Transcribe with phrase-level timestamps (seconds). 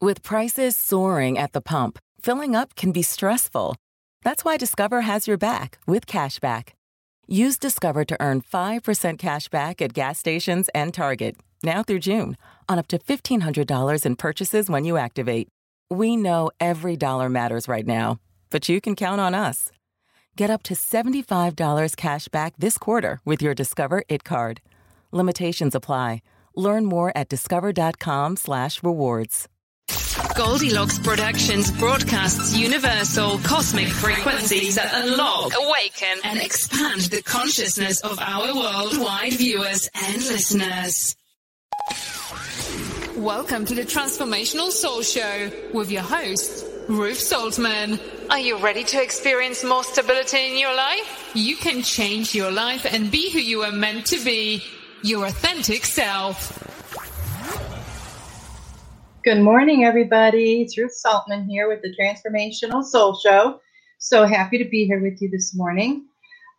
[0.00, 3.74] With prices soaring at the pump, filling up can be stressful.
[4.22, 6.74] That's why Discover has your back with cashback.
[7.26, 12.36] Use Discover to earn 5% cash back at gas stations and Target, now through June,
[12.68, 15.48] on up to $1,500 in purchases when you activate.
[15.90, 18.20] We know every dollar matters right now,
[18.50, 19.72] but you can count on us.
[20.36, 24.60] Get up to $75 cash back this quarter with your Discover It card.
[25.10, 26.22] Limitations apply.
[26.54, 29.48] Learn more at discover.com slash rewards.
[30.38, 38.54] Goldilocks Productions broadcasts universal cosmic frequencies that unlock, awaken, and expand the consciousness of our
[38.54, 41.16] worldwide viewers and listeners.
[43.16, 47.98] Welcome to the Transformational Soul Show with your host, Ruth Saltman.
[48.30, 51.32] Are you ready to experience more stability in your life?
[51.34, 54.62] You can change your life and be who you are meant to be,
[55.02, 56.77] your authentic self.
[59.28, 60.62] Good morning, everybody.
[60.62, 63.60] It's Ruth Saltman here with the Transformational Soul Show.
[63.98, 66.06] So happy to be here with you this morning.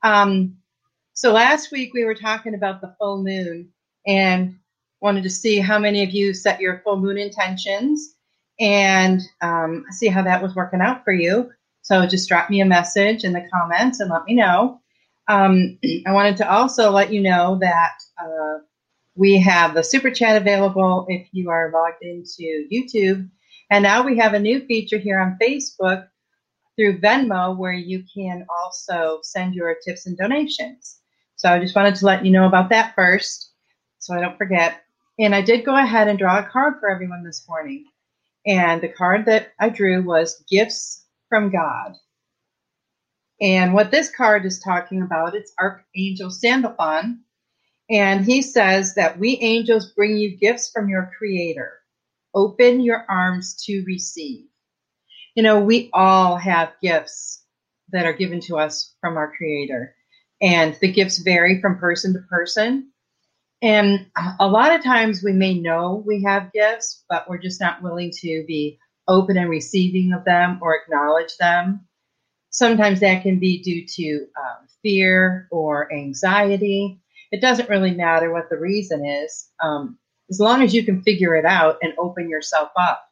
[0.04, 0.56] Um,
[1.14, 3.70] so last week we were talking about the full moon
[4.06, 4.56] and
[5.02, 8.14] wanted to see how many of you set your full moon intentions
[8.60, 11.50] and um, see how that was working out for you.
[11.82, 14.80] So just drop me a message in the comments and let me know.
[15.28, 17.94] Um, I wanted to also let you know that
[18.24, 18.60] uh,
[19.20, 23.30] we have the super chat available if you are logged into YouTube.
[23.70, 26.08] And now we have a new feature here on Facebook
[26.78, 31.00] through Venmo where you can also send your tips and donations.
[31.36, 33.52] So I just wanted to let you know about that first
[33.98, 34.84] so I don't forget.
[35.20, 37.84] And I did go ahead and draw a card for everyone this morning.
[38.48, 41.92] And the card that I drew was Gifts from God.
[43.42, 47.26] And what this card is talking about, it's Archangel Sandalphon.
[47.90, 51.74] And he says that we angels bring you gifts from your creator.
[52.36, 54.46] Open your arms to receive.
[55.36, 57.44] You know, we all have gifts
[57.92, 59.96] that are given to us from our creator.
[60.42, 62.92] And the gifts vary from person to person.
[63.62, 64.06] And
[64.40, 68.12] a lot of times we may know we have gifts, but we're just not willing
[68.22, 71.88] to be open and receiving of them or acknowledge them.
[72.52, 76.99] Sometimes that can be due to um, fear or anxiety.
[77.32, 79.98] It doesn't really matter what the reason is, um,
[80.30, 83.04] as long as you can figure it out and open yourself up,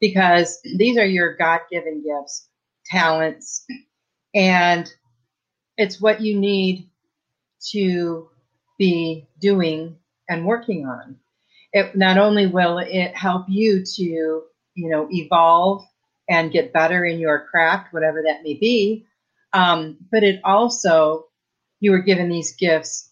[0.00, 2.48] because these are your God given gifts,
[2.86, 3.64] talents,
[4.34, 4.92] and
[5.76, 6.88] it's what you need
[7.72, 8.28] to
[8.78, 9.96] be doing
[10.28, 11.16] and working on.
[11.72, 14.42] It not only will it help you to, you
[14.90, 15.84] know, evolve
[16.28, 19.06] and get better in your craft, whatever that may be,
[19.52, 21.26] um, but it also
[21.80, 23.10] you were given these gifts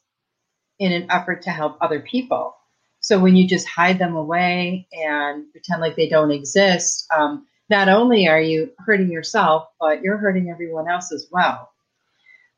[0.82, 2.56] in an effort to help other people.
[2.99, 7.88] So when you just hide them away and pretend like they don't exist, um, not
[7.88, 11.70] only are you hurting yourself, but you're hurting everyone else as well.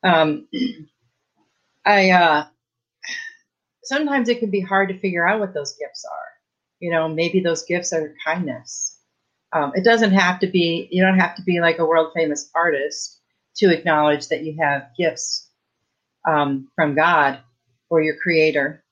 [0.03, 0.49] Um,
[1.87, 2.45] I uh,
[3.85, 6.29] sometimes it can be hard to figure out what those gifts are.
[6.81, 8.99] You know, maybe those gifts are kindness.
[9.53, 10.89] Um, it doesn't have to be.
[10.91, 13.21] You don't have to be like a world famous artist
[13.57, 15.51] to acknowledge that you have gifts
[16.27, 17.41] um, from God
[17.91, 18.83] or your Creator.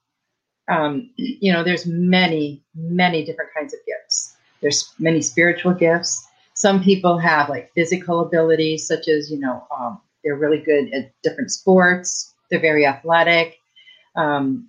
[0.69, 4.37] Um, you know, there's many, many different kinds of gifts.
[4.61, 6.27] There's many spiritual gifts.
[6.55, 11.13] Some people have like physical abilities, such as you know, um, they're really good at
[11.23, 12.33] different sports.
[12.51, 13.59] They're very athletic.
[14.15, 14.69] Um,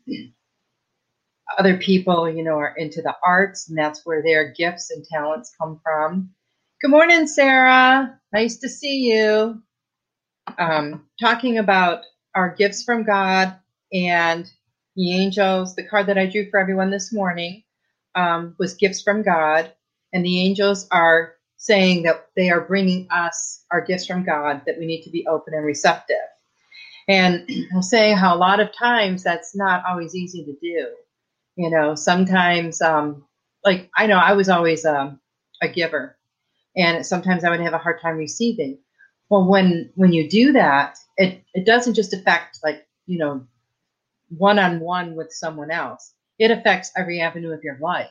[1.59, 5.53] other people, you know, are into the arts, and that's where their gifts and talents
[5.59, 6.29] come from.
[6.81, 8.19] Good morning, Sarah.
[8.31, 9.61] Nice to see you.
[10.57, 12.01] Um, talking about
[12.35, 13.55] our gifts from God
[13.93, 14.49] and
[14.95, 15.75] the angels.
[15.75, 17.63] The card that I drew for everyone this morning
[18.15, 19.71] um, was gifts from God,
[20.11, 24.77] and the angels are saying that they are bringing us our gifts from God, that
[24.77, 26.17] we need to be open and receptive.
[27.07, 30.87] And I'm saying how a lot of times that's not always easy to do.
[31.55, 33.25] You know, sometimes, um,
[33.63, 35.19] like I know I was always um,
[35.61, 36.17] a giver,
[36.75, 38.79] and sometimes I would have a hard time receiving.
[39.29, 43.45] Well, when when you do that, it it doesn't just affect like you know
[44.37, 46.13] one on one with someone else.
[46.39, 48.09] It affects every avenue of your life.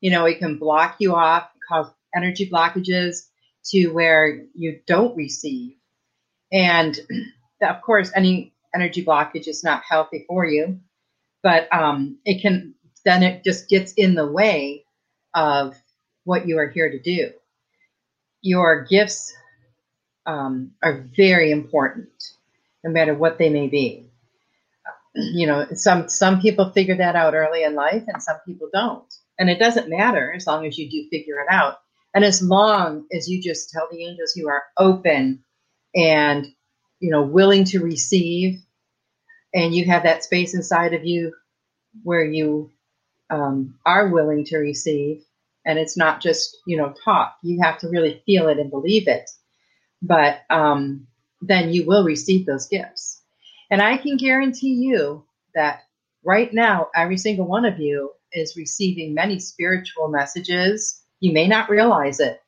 [0.00, 3.28] You know, it can block you off, cause energy blockages
[3.66, 5.76] to where you don't receive,
[6.52, 6.98] and
[7.62, 10.80] of course, any energy blockage is not healthy for you.
[11.42, 12.74] But um, it can
[13.04, 14.84] then it just gets in the way
[15.34, 15.74] of
[16.24, 17.32] what you are here to do.
[18.42, 19.32] Your gifts
[20.26, 22.08] um, are very important,
[22.84, 24.09] no matter what they may be.
[25.14, 29.12] You know, some some people figure that out early in life, and some people don't.
[29.38, 31.78] And it doesn't matter as long as you do figure it out,
[32.14, 35.44] and as long as you just tell the angels you are open
[35.94, 36.46] and
[37.00, 38.60] you know willing to receive,
[39.54, 41.34] and you have that space inside of you
[42.04, 42.70] where you
[43.30, 45.24] um, are willing to receive,
[45.64, 47.36] and it's not just you know talk.
[47.42, 49.28] You have to really feel it and believe it.
[50.02, 51.08] But um,
[51.42, 53.19] then you will receive those gifts,
[53.70, 55.24] and I can guarantee you
[55.54, 55.82] that
[56.24, 61.02] right now, every single one of you is receiving many spiritual messages.
[61.20, 62.40] You may not realize it.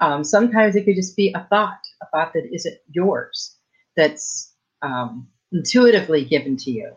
[0.00, 3.56] Um, sometimes it could just be a thought, a thought that isn't yours,
[3.96, 6.92] that's um, intuitively given to you.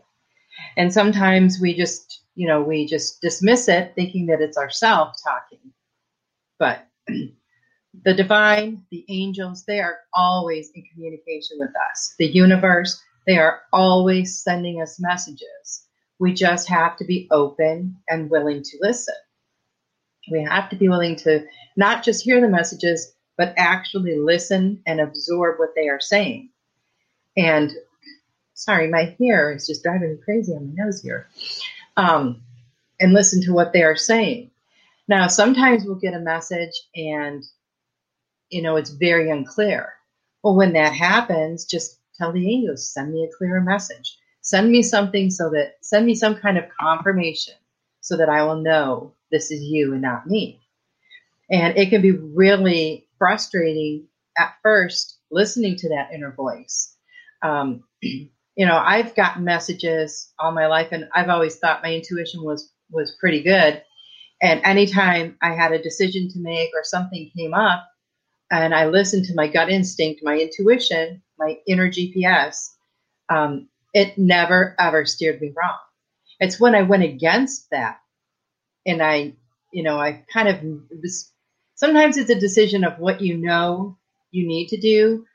[0.77, 5.71] And sometimes we just you know, we just dismiss it thinking that it's ourselves talking.
[6.59, 12.13] But the divine, the angels, they are always in communication with us.
[12.19, 15.86] The universe, they are always sending us messages.
[16.19, 19.16] We just have to be open and willing to listen.
[20.31, 21.45] We have to be willing to
[21.75, 26.50] not just hear the messages, but actually listen and absorb what they are saying.
[27.38, 27.72] And
[28.54, 31.27] sorry, my hair is just driving me crazy on my nose here
[31.98, 32.42] um,
[33.00, 34.51] and listen to what they are saying.
[35.07, 37.44] Now, sometimes we'll get a message and,
[38.50, 39.94] you know, it's very unclear.
[40.42, 44.17] Well, when that happens, just tell the angels, send me a clearer message.
[44.41, 47.55] Send me something so that, send me some kind of confirmation
[48.01, 50.62] so that I will know this is you and not me.
[51.50, 54.07] And it can be really frustrating
[54.38, 56.95] at first listening to that inner voice.
[57.41, 62.43] Um, you know, I've gotten messages all my life, and I've always thought my intuition
[62.43, 63.84] was was pretty good.
[64.41, 67.88] And anytime I had a decision to make or something came up,
[68.51, 72.70] and I listened to my gut instinct, my intuition, my inner GPS,
[73.30, 75.77] um, it never ever steered me wrong.
[76.39, 78.00] It's when I went against that,
[78.86, 79.34] and I,
[79.72, 80.62] you know, I kind of
[81.01, 81.32] was.
[81.75, 83.98] Sometimes it's a decision of what you know
[84.32, 85.25] you need to do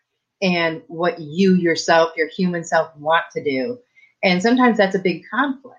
[0.42, 3.78] and what you yourself, your human self, want to do.
[4.23, 5.76] And sometimes that's a big conflict.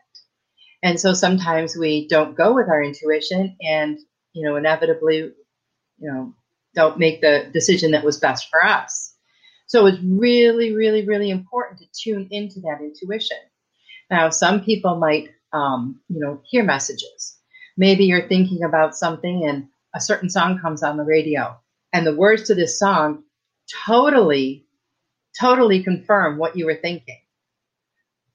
[0.83, 3.99] And so sometimes we don't go with our intuition and,
[4.33, 5.33] you know, inevitably, you
[5.99, 6.33] know,
[6.73, 9.10] don't make the decision that was best for us.
[9.71, 13.37] So it's really, really, really important to tune into that intuition.
[14.09, 17.37] Now, some people might, um, you know, hear messages.
[17.77, 21.57] Maybe you're thinking about something and a certain song comes on the radio,
[21.93, 23.23] and the words to this song
[23.85, 24.65] totally,
[25.39, 27.21] totally confirm what you were thinking.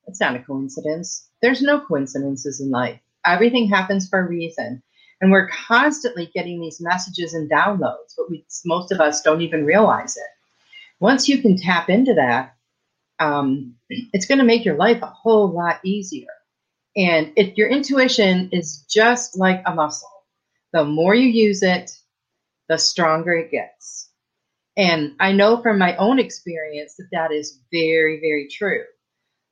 [0.07, 1.29] It's not a coincidence.
[1.43, 2.99] There's no coincidences in life.
[3.27, 4.83] Everything happens for a reason.
[5.21, 9.67] And we're constantly getting these messages and downloads, but we, most of us don't even
[9.67, 10.36] realize it.
[11.01, 12.57] Once you can tap into that,
[13.19, 16.29] um, it's going to make your life a whole lot easier.
[16.97, 20.09] And it, your intuition is just like a muscle.
[20.73, 21.91] The more you use it,
[22.69, 24.11] the stronger it gets.
[24.77, 28.85] And I know from my own experience that that is very, very true.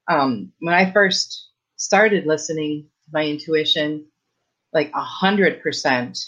[0.09, 4.07] Um, when I first started listening to my intuition,
[4.73, 6.19] like a hundred percent,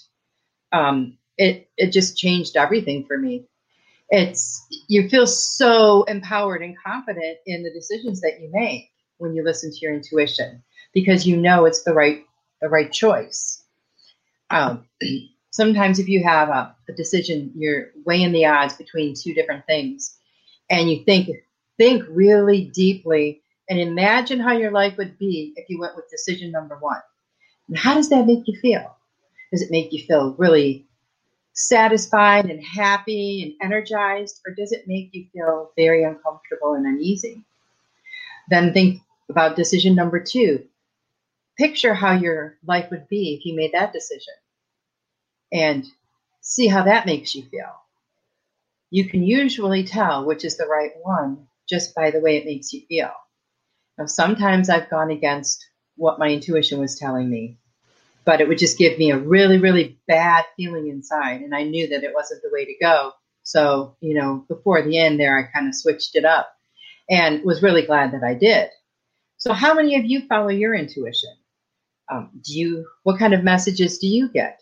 [0.73, 3.47] um, it it just changed everything for me.
[4.11, 9.43] It's you feel so empowered and confident in the decisions that you make when you
[9.43, 12.25] listen to your intuition because you know it's the right
[12.61, 13.65] the right choice.
[14.51, 14.87] Um,
[15.51, 20.17] sometimes if you have a, a, decision, you're weighing the odds between two different things,
[20.71, 21.29] and you think
[21.77, 26.53] think really deeply and imagine how your life would be if you went with decision
[26.53, 27.01] number one.
[27.69, 28.97] And how does that make you feel?
[29.51, 30.86] Does it make you feel really
[31.57, 37.43] satisfied and happy and energized, or does it make you feel very uncomfortable and uneasy?
[38.49, 40.65] Then think about decision number two.
[41.59, 44.35] Picture how your life would be if you made that decision
[45.51, 45.87] and
[46.43, 47.73] see how that makes you feel.
[48.91, 52.73] You can usually tell which is the right one just by the way it makes
[52.73, 53.11] you feel.
[53.99, 57.59] Now, sometimes I've gone against what my intuition was telling me
[58.27, 61.41] but it would just give me a really, really bad feeling inside.
[61.43, 63.13] And I knew that it wasn't the way to go.
[63.45, 66.53] So, you know, before the end there, I kind of switched it up
[67.09, 68.69] and was really glad that I did.
[69.39, 71.31] So, how many of you follow your intuition?
[72.13, 74.61] Um, do you, what kind of messages do you get?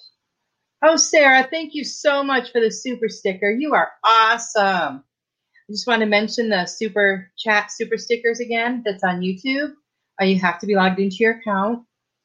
[0.83, 3.51] Oh, Sarah, thank you so much for the super sticker.
[3.51, 5.03] You are awesome.
[5.03, 9.73] I just want to mention the super chat super stickers again that's on YouTube.
[10.21, 11.85] Uh, you have to be logged into your account.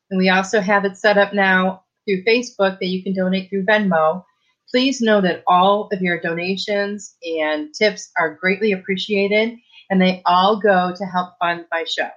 [0.09, 3.65] And we also have it set up now through Facebook that you can donate through
[3.65, 4.23] Venmo.
[4.69, 9.57] Please know that all of your donations and tips are greatly appreciated
[9.89, 12.09] and they all go to help fund my show.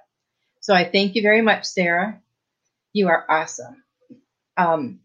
[0.59, 2.19] So I thank you very much, Sarah.
[2.93, 3.83] You are awesome.
[4.57, 4.99] Um,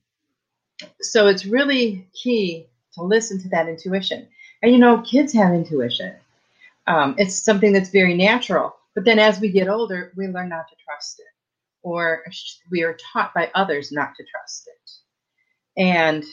[1.01, 4.29] so it's really key to listen to that intuition.
[4.63, 6.15] And you know, kids have intuition.
[6.87, 8.75] Um, it's something that's very natural.
[8.95, 11.27] But then as we get older, we learn not to trust it
[11.83, 12.25] or
[12.71, 14.91] we are taught by others not to trust it.
[15.81, 16.25] And,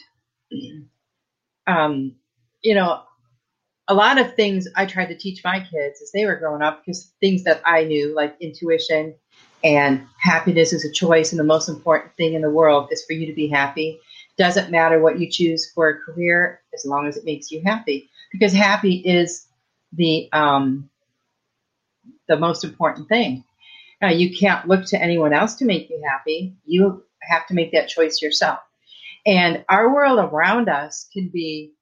[1.66, 2.16] um,
[2.62, 3.02] you know,
[3.88, 6.84] a lot of things I tried to teach my kids as they were growing up,
[6.84, 9.14] because things that I knew, like intuition
[9.62, 13.12] and happiness is a choice, and the most important thing in the world is for
[13.12, 14.00] you to be happy.
[14.36, 18.10] Doesn't matter what you choose for a career, as long as it makes you happy,
[18.32, 19.46] because happy is
[19.92, 20.90] the um,
[22.28, 23.44] the most important thing.
[24.10, 26.54] You can't look to anyone else to make you happy.
[26.64, 28.60] You have to make that choice yourself.
[29.26, 31.72] And our world around us can be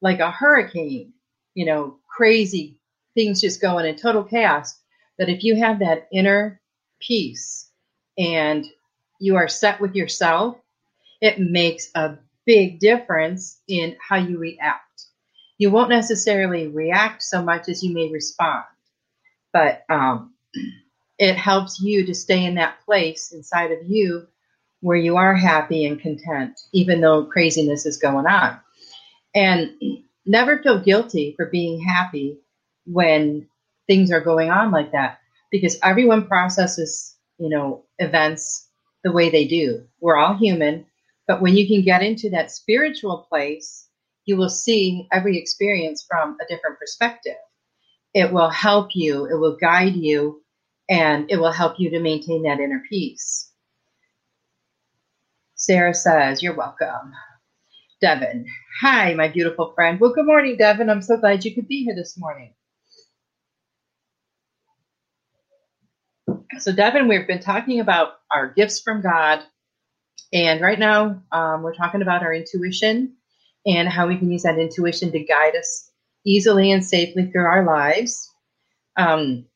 [0.00, 1.12] like a hurricane,
[1.54, 2.78] you know, crazy
[3.14, 4.78] things just going in total chaos.
[5.18, 6.60] But if you have that inner
[7.00, 7.70] peace
[8.18, 8.66] and
[9.20, 10.56] you are set with yourself,
[11.20, 15.04] it makes a big difference in how you react.
[15.58, 18.64] You won't necessarily react so much as you may respond.
[19.52, 20.34] But um,
[21.18, 24.26] it helps you to stay in that place inside of you
[24.80, 28.58] where you are happy and content, even though craziness is going on.
[29.34, 29.70] And
[30.26, 32.38] never feel guilty for being happy
[32.86, 33.48] when
[33.86, 35.18] things are going on like that,
[35.50, 38.68] because everyone processes, you know, events
[39.04, 39.86] the way they do.
[40.00, 40.86] We're all human,
[41.26, 43.88] but when you can get into that spiritual place,
[44.26, 47.36] you will see every experience from a different perspective.
[48.14, 50.43] It will help you, it will guide you
[50.88, 53.50] and it will help you to maintain that inner peace.
[55.54, 57.12] Sarah says, You're welcome.
[58.00, 58.46] Devin,
[58.80, 59.98] hi, my beautiful friend.
[60.00, 60.90] Well, good morning, Devin.
[60.90, 62.52] I'm so glad you could be here this morning.
[66.58, 69.42] So, Devin, we've been talking about our gifts from God.
[70.32, 73.14] And right now, um, we're talking about our intuition
[73.66, 75.90] and how we can use that intuition to guide us
[76.26, 78.30] easily and safely through our lives.
[78.96, 79.46] Um,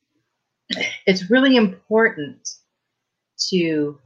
[1.06, 2.48] it's really important
[3.50, 3.98] to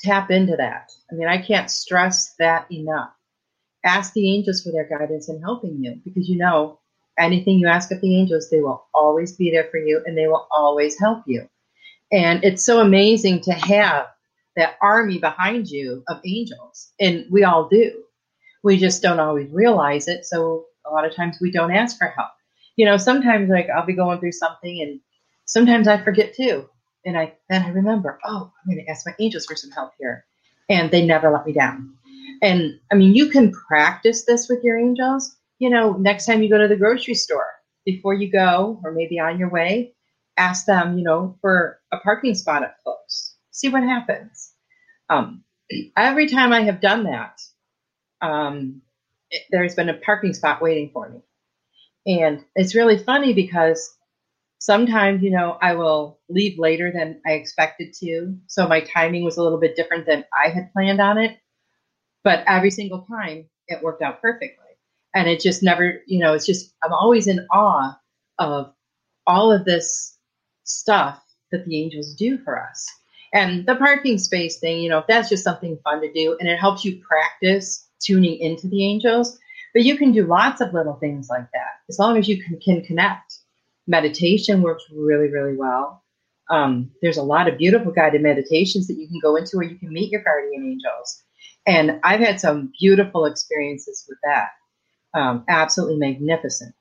[0.00, 0.90] tap into that.
[1.10, 3.10] I mean, I can't stress that enough.
[3.84, 6.78] Ask the angels for their guidance in helping you because you know
[7.18, 10.28] anything you ask of the angels, they will always be there for you and they
[10.28, 11.48] will always help you.
[12.10, 14.06] And it's so amazing to have
[14.56, 16.92] that army behind you of angels.
[17.00, 18.04] And we all do.
[18.62, 20.24] We just don't always realize it.
[20.26, 22.30] So a lot of times we don't ask for help.
[22.76, 25.00] You know, sometimes like I'll be going through something and
[25.44, 26.68] sometimes I forget too.
[27.04, 29.92] And I then I remember, oh, I'm going to ask my angels for some help
[29.98, 30.24] here.
[30.68, 31.94] And they never let me down.
[32.42, 35.36] And I mean, you can practice this with your angels.
[35.58, 37.46] You know, next time you go to the grocery store,
[37.84, 39.94] before you go, or maybe on your way,
[40.36, 43.36] ask them, you know, for a parking spot up close.
[43.50, 44.52] see what happens.
[45.08, 45.44] Um,
[45.96, 47.40] every time I have done that,
[48.20, 48.80] um,
[49.30, 51.20] it, there's been a parking spot waiting for me.
[52.06, 53.94] And it's really funny because
[54.62, 58.36] sometimes, you know, I will leave later than I expected to.
[58.46, 61.36] So my timing was a little bit different than I had planned on it.
[62.22, 64.58] But every single time it worked out perfectly.
[65.16, 67.98] And it just never, you know, it's just, I'm always in awe
[68.38, 68.72] of
[69.26, 70.16] all of this
[70.62, 72.88] stuff that the angels do for us.
[73.34, 76.48] And the parking space thing, you know, if that's just something fun to do and
[76.48, 79.40] it helps you practice tuning into the angels,
[79.74, 82.60] but you can do lots of little things like that as long as you can,
[82.60, 83.38] can connect.
[83.86, 86.02] Meditation works really, really well.
[86.50, 89.78] Um, there's a lot of beautiful guided meditations that you can go into where you
[89.78, 91.22] can meet your guardian angels.
[91.66, 94.48] And I've had some beautiful experiences with that.
[95.18, 96.74] Um, absolutely magnificent.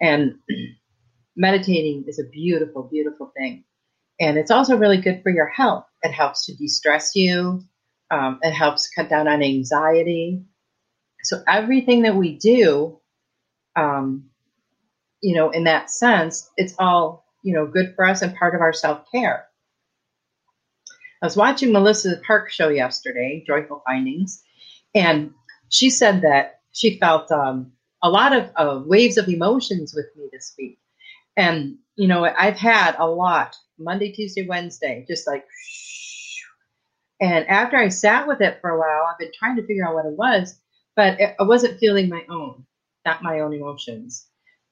[0.00, 0.34] And
[1.36, 3.64] meditating is a beautiful, beautiful thing.
[4.20, 5.84] And it's also really good for your health.
[6.02, 7.62] It helps to de stress you,
[8.10, 10.42] um, it helps cut down on anxiety.
[11.22, 13.00] So, everything that we do,
[13.76, 14.30] um,
[15.20, 18.60] you know, in that sense, it's all, you know, good for us and part of
[18.60, 19.46] our self care.
[21.22, 24.42] I was watching Melissa Park show yesterday, Joyful Findings,
[24.94, 25.32] and
[25.68, 27.72] she said that she felt um,
[28.02, 30.78] a lot of uh, waves of emotions with me this week.
[31.36, 35.44] And, you know, I've had a lot Monday, Tuesday, Wednesday, just like,
[37.20, 39.94] and after I sat with it for a while, I've been trying to figure out
[39.94, 40.58] what it was,
[40.94, 42.64] but I wasn't feeling my own,
[43.04, 44.26] not my own emotions.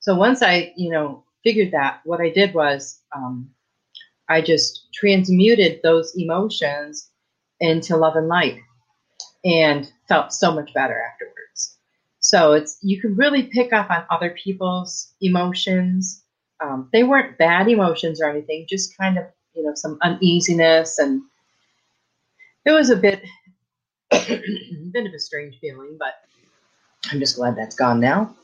[0.07, 3.51] So once I, you know, figured that, what I did was um,
[4.29, 7.11] I just transmuted those emotions
[7.59, 8.61] into love and light
[9.45, 11.77] and felt so much better afterwards.
[12.21, 16.23] So it's you can really pick up on other people's emotions.
[16.61, 21.21] Um, they weren't bad emotions or anything, just kind of you know some uneasiness and
[22.65, 23.25] it was a bit
[24.11, 26.15] bit of a strange feeling, but
[27.11, 28.37] I'm just glad that's gone now.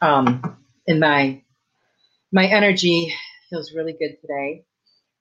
[0.00, 0.56] Um,
[0.90, 1.42] and my
[2.32, 3.14] my energy
[3.48, 4.64] feels really good today.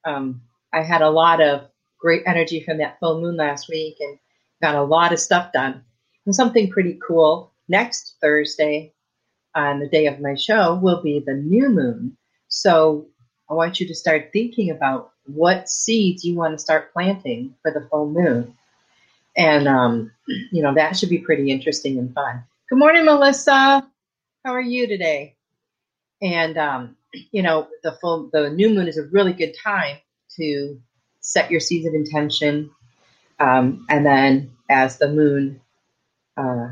[0.05, 0.41] Um,
[0.73, 4.19] I had a lot of great energy from that full moon last week and
[4.62, 5.84] got a lot of stuff done.
[6.25, 8.93] And something pretty cool next Thursday
[9.55, 12.15] on the day of my show will be the new moon.
[12.47, 13.08] So
[13.49, 17.71] I want you to start thinking about what seeds you want to start planting for
[17.71, 18.55] the full moon.
[19.36, 20.12] And, um,
[20.51, 22.43] you know, that should be pretty interesting and fun.
[22.69, 23.88] Good morning, Melissa.
[24.45, 25.36] How are you today?
[26.21, 26.95] And, um,
[27.32, 29.97] you know, the full the new moon is a really good time
[30.38, 30.79] to
[31.21, 32.69] set your seeds of intention,
[33.39, 35.62] um, and then as the moon,
[36.38, 36.69] uh,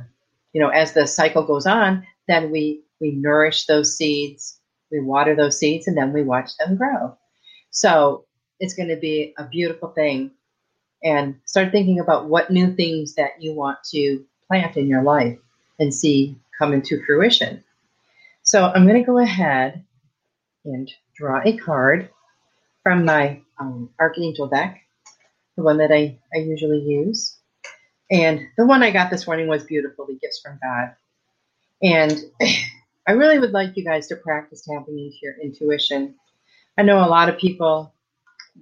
[0.53, 4.60] you know, as the cycle goes on, then we we nourish those seeds,
[4.91, 7.17] we water those seeds, and then we watch them grow.
[7.71, 8.25] So
[8.60, 10.31] it's going to be a beautiful thing,
[11.03, 15.38] and start thinking about what new things that you want to plant in your life
[15.79, 17.63] and see come into fruition.
[18.47, 19.83] So I'm going to go ahead
[20.63, 22.10] and draw a card
[22.81, 24.79] from my um, Archangel deck,
[25.57, 27.38] the one that I, I usually use.
[28.10, 30.95] And the one I got this morning was beautiful, the gifts from God.
[31.83, 32.17] And
[33.05, 36.15] I really would like you guys to practice tapping into your intuition.
[36.77, 37.93] I know a lot of people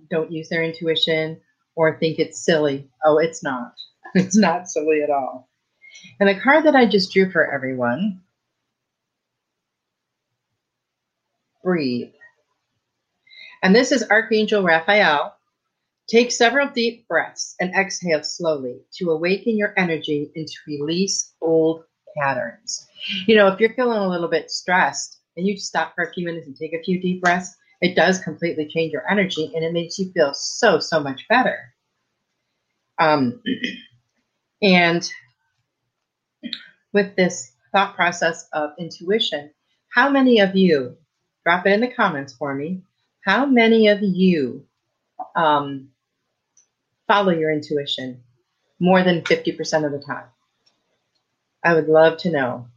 [0.09, 1.39] don't use their intuition
[1.75, 2.89] or think it's silly.
[3.05, 3.75] Oh, it's not.
[4.15, 5.47] It's not silly at all.
[6.19, 8.21] And the card that I just drew for everyone
[11.65, 12.13] breathe.
[13.63, 15.35] And this is Archangel Raphael.
[16.07, 21.83] Take several deep breaths and exhale slowly to awaken your energy and to release old
[22.15, 22.87] patterns.
[23.25, 26.25] You know, if you're feeling a little bit stressed and you stop for a few
[26.25, 29.73] minutes and take a few deep breaths, it does completely change your energy and it
[29.73, 31.73] makes you feel so, so much better.
[32.99, 33.41] Um,
[34.61, 35.09] and
[36.93, 39.51] with this thought process of intuition,
[39.89, 40.95] how many of you
[41.45, 42.81] drop it in the comments for me.
[43.23, 44.65] How many of you
[45.35, 45.89] um,
[47.07, 48.23] follow your intuition
[48.79, 50.25] more than 50% of the time?
[51.63, 52.67] I would love to know.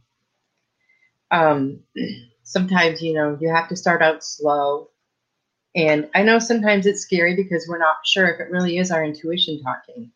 [1.31, 1.81] Um,
[2.43, 4.89] sometimes, you know, you have to start out slow.
[5.75, 9.03] And I know sometimes it's scary because we're not sure if it really is our
[9.03, 10.11] intuition talking.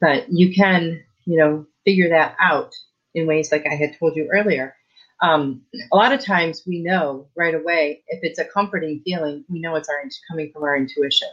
[0.00, 2.74] But you can, you know, figure that out
[3.14, 4.74] in ways like I had told you earlier.
[5.22, 9.60] Um, a lot of times we know right away if it's a comforting feeling, we
[9.60, 11.28] know it's our coming from our intuition.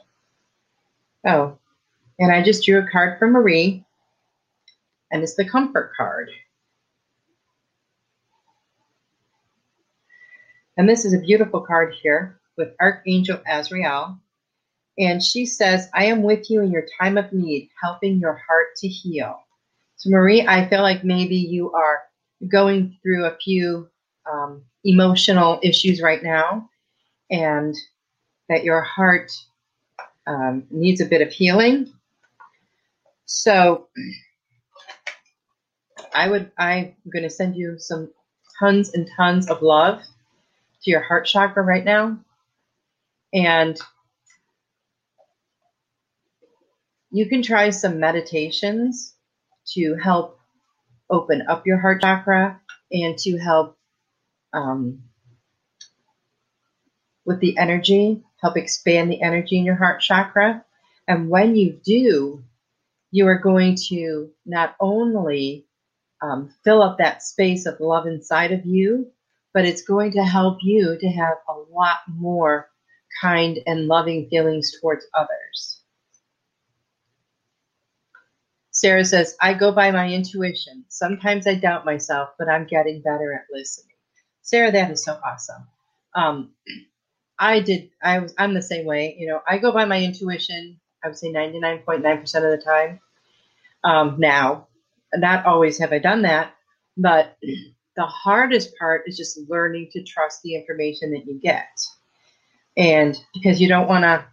[1.26, 1.58] Oh,
[2.19, 3.86] and I just drew a card for Marie,
[5.12, 6.30] and it's the comfort card.
[10.76, 14.19] And this is a beautiful card here with Archangel Azrael.
[15.00, 18.76] And she says, I am with you in your time of need, helping your heart
[18.78, 19.39] to heal.
[19.95, 22.02] So, Marie, I feel like maybe you are
[22.50, 23.89] going through a few
[24.32, 26.69] um, emotional issues right now,
[27.32, 27.76] and
[28.50, 29.32] that your heart
[30.28, 31.91] um, needs a bit of healing.
[33.26, 33.88] So,
[36.13, 38.10] I would, I'm going to send you some
[38.60, 40.02] tons and tons of love
[40.84, 42.17] to your heart chakra right now.
[43.34, 43.78] And
[47.12, 49.15] you can try some meditations
[49.73, 50.37] to help
[51.10, 52.60] open up your heart chakra
[52.91, 53.78] and to help
[54.54, 55.04] um,
[57.26, 60.63] with the energy, help expand the energy in your heart chakra.
[61.08, 62.43] And when you do,
[63.12, 65.65] you are going to not only
[66.22, 69.12] um, fill up that space of love inside of you,
[69.54, 72.70] but it's going to help you to have a lot more
[73.22, 75.77] kind and loving feelings towards others.
[78.78, 80.86] Sarah says, I go by my intuition.
[80.88, 83.96] Sometimes I doubt myself, but I'm getting better at listening.
[84.44, 85.68] Sarah, that is so awesome.
[86.13, 86.52] Um,
[87.40, 89.16] I did, I was, I'm the same way.
[89.18, 93.00] You know, I go by my intuition, I would say 99.9% of the time
[93.84, 94.68] um, now.
[95.16, 96.54] Not always have I done that,
[96.98, 97.36] but
[97.96, 101.68] the hardest part is just learning to trust the information that you get.
[102.78, 104.24] And because you don't want to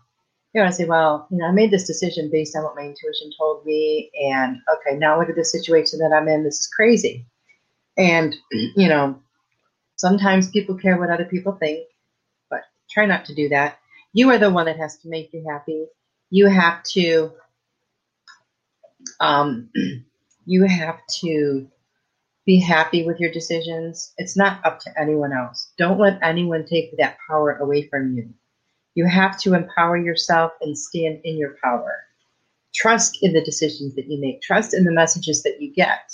[0.55, 2.83] you know, I say, well, you know, I made this decision based on what my
[2.83, 6.45] intuition told me, and okay, now look at the situation that I'm in.
[6.45, 7.27] This is crazy,
[7.99, 9.21] and you know,
[9.97, 11.89] sometimes people care what other people think,
[12.51, 13.79] but try not to do that.
[14.13, 15.87] You are the one that has to make you happy.
[16.31, 17.33] You have to,
[19.19, 19.71] um,
[20.47, 21.67] you have to
[22.47, 24.13] be happy with your decisions.
[24.19, 25.73] It's not up to anyone else.
[25.79, 28.35] Don't let anyone take that power away from you.
[28.95, 32.05] You have to empower yourself and stand in your power.
[32.75, 34.43] Trust in the decisions that you make.
[34.43, 36.13] Trust in the messages that you get.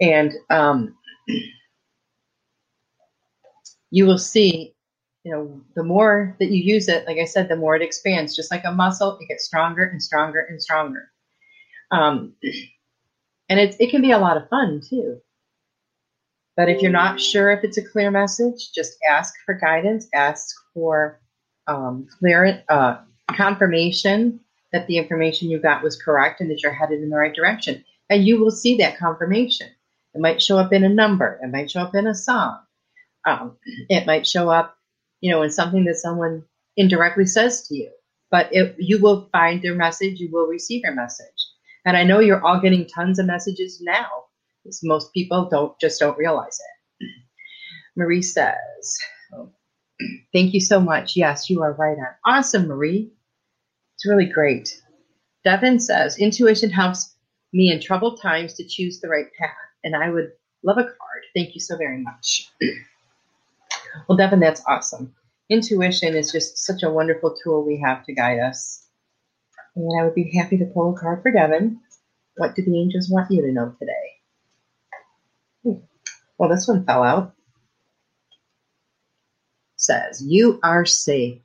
[0.00, 0.96] And um,
[3.90, 4.74] you will see,
[5.24, 8.36] you know, the more that you use it, like I said, the more it expands.
[8.36, 11.10] Just like a muscle, it gets stronger and stronger and stronger.
[11.90, 12.34] Um,
[13.48, 15.20] and it, it can be a lot of fun too.
[16.56, 20.54] But if you're not sure if it's a clear message, just ask for guidance, ask
[20.72, 21.20] for
[21.66, 22.98] um, clear uh,
[23.32, 24.40] confirmation
[24.72, 27.84] that the information you got was correct and that you're headed in the right direction.
[28.10, 29.68] And you will see that confirmation.
[30.14, 31.40] It might show up in a number.
[31.42, 32.58] It might show up in a song.
[33.26, 33.56] Um,
[33.88, 34.76] it might show up,
[35.20, 36.44] you know, in something that someone
[36.76, 37.90] indirectly says to you.
[38.30, 41.26] But if you will find their message, you will receive their message.
[41.86, 44.06] And I know you're all getting tons of messages now.
[44.64, 47.08] Because most people don't just don't realize it.
[47.96, 48.98] Marie says,
[50.32, 51.16] Thank you so much.
[51.16, 52.06] Yes, you are right on.
[52.24, 53.12] Awesome, Marie.
[53.94, 54.80] It's really great.
[55.44, 57.14] Devin says, intuition helps
[57.52, 59.54] me in troubled times to choose the right path.
[59.84, 60.32] And I would
[60.64, 61.22] love a card.
[61.34, 62.50] Thank you so very much.
[64.08, 65.14] well, Devin, that's awesome.
[65.50, 68.86] Intuition is just such a wonderful tool we have to guide us.
[69.76, 71.80] And I would be happy to pull a card for Devin.
[72.36, 73.92] What do the angels want you to know today?
[75.62, 75.84] Hmm.
[76.38, 77.34] Well, this one fell out
[79.84, 81.40] says, You are safe.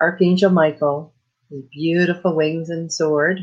[0.00, 1.14] Archangel Michael,
[1.50, 3.40] his beautiful wings and sword.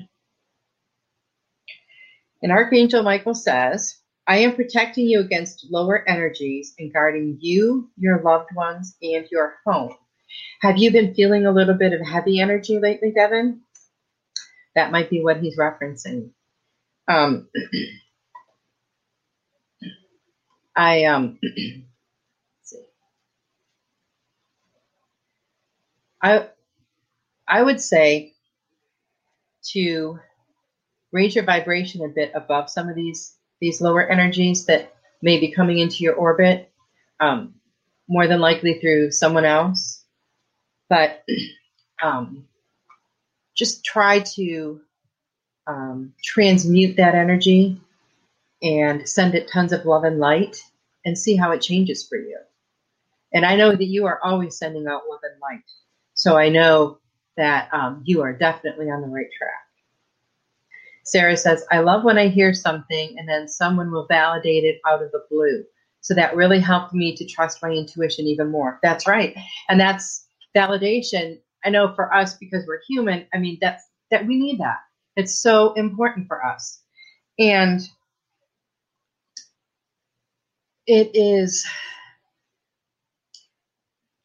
[2.41, 8.21] And Archangel Michael says, I am protecting you against lower energies and guarding you, your
[8.21, 9.95] loved ones, and your home.
[10.61, 13.61] Have you been feeling a little bit of heavy energy lately, Devin?
[14.75, 16.31] That might be what he's referencing.
[17.07, 17.49] Um,
[20.75, 21.39] I um,
[26.21, 26.47] I
[27.47, 28.33] I would say
[29.71, 30.19] to
[31.11, 35.51] raise your vibration a bit above some of these these lower energies that may be
[35.51, 36.71] coming into your orbit,
[37.19, 37.55] um,
[38.07, 40.05] more than likely through someone else.
[40.89, 41.23] But
[42.03, 42.45] um,
[43.55, 44.79] just try to
[45.67, 47.79] um, transmute that energy
[48.61, 50.57] and send it tons of love and light
[51.05, 52.37] and see how it changes for you.
[53.33, 55.63] And I know that you are always sending out love and light.
[56.19, 56.97] So I know
[57.37, 59.53] that um, you are definitely on the right track.
[61.05, 65.01] Sarah says, I love when I hear something and then someone will validate it out
[65.01, 65.63] of the blue.
[66.01, 68.79] So that really helped me to trust my intuition even more.
[68.83, 69.33] That's right.
[69.69, 71.39] And that's validation.
[71.63, 74.79] I know for us, because we're human, I mean, that's that we need that.
[75.15, 76.81] It's so important for us.
[77.39, 77.79] And
[80.85, 81.65] it is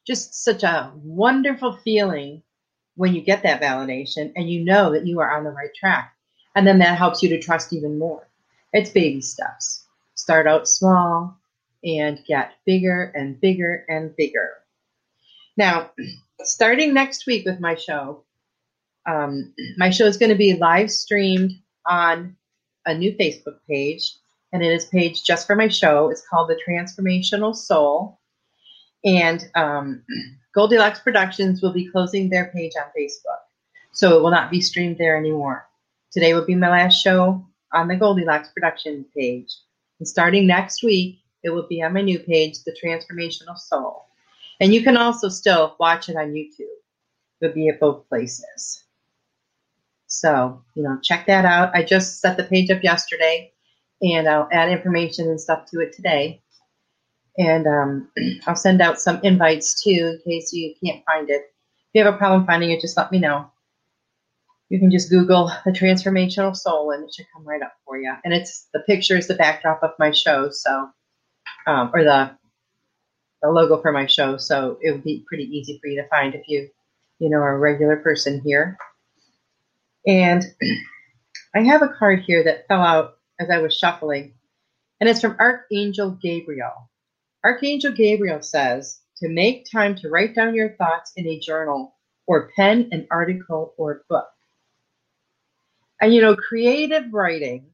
[0.06, 2.42] just such a wonderful feeling
[2.96, 6.14] when you get that validation and you know that you are on the right track.
[6.54, 8.28] And then that helps you to trust even more.
[8.72, 9.84] It's baby steps.
[10.14, 11.36] Start out small
[11.84, 14.50] and get bigger and bigger and bigger.
[15.56, 15.90] Now,
[16.40, 18.24] starting next week with my show,
[19.06, 21.52] um, my show is going to be live streamed
[21.86, 22.36] on
[22.86, 24.14] a new Facebook page,
[24.52, 26.10] and it is page just for my show.
[26.10, 28.18] It's called The Transformational Soul.
[29.04, 30.02] And um,
[30.54, 33.40] Goldilocks Productions will be closing their page on Facebook.
[33.92, 35.66] So it will not be streamed there anymore.
[36.12, 39.52] Today will be my last show on the Goldilocks Productions page.
[39.98, 44.06] And starting next week, it will be on my new page, The Transformational Soul.
[44.60, 46.68] And you can also still watch it on YouTube.
[47.40, 48.84] It'll be at both places.
[50.06, 51.74] So, you know, check that out.
[51.74, 53.52] I just set the page up yesterday
[54.00, 56.42] and I'll add information and stuff to it today.
[57.38, 58.08] And um,
[58.46, 61.42] I'll send out some invites too in case you can't find it.
[61.42, 63.50] If you have a problem finding it, just let me know.
[64.68, 68.12] You can just Google the transformational soul and it should come right up for you.
[68.24, 70.88] And it's the picture is the backdrop of my show, so
[71.66, 72.30] um, or the
[73.42, 76.34] the logo for my show, so it would be pretty easy for you to find
[76.34, 76.68] if you
[77.18, 78.78] you know are a regular person here.
[80.06, 80.42] And
[81.54, 84.32] I have a card here that fell out as I was shuffling,
[85.00, 86.90] and it's from Archangel Gabriel.
[87.44, 91.94] Archangel Gabriel says to make time to write down your thoughts in a journal
[92.26, 94.28] or pen an article or book.
[96.00, 97.66] And you know, creative writing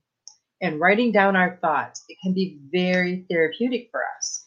[0.60, 4.46] and writing down our thoughts, it can be very therapeutic for us.